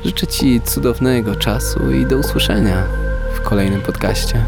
Życzę 0.04 0.26
Ci 0.26 0.60
cudownego 0.60 1.36
czasu 1.36 1.92
i 1.92 2.06
do 2.06 2.18
usłyszenia 2.18 2.82
w 3.34 3.40
kolejnym 3.40 3.80
podcaście. 3.80 4.44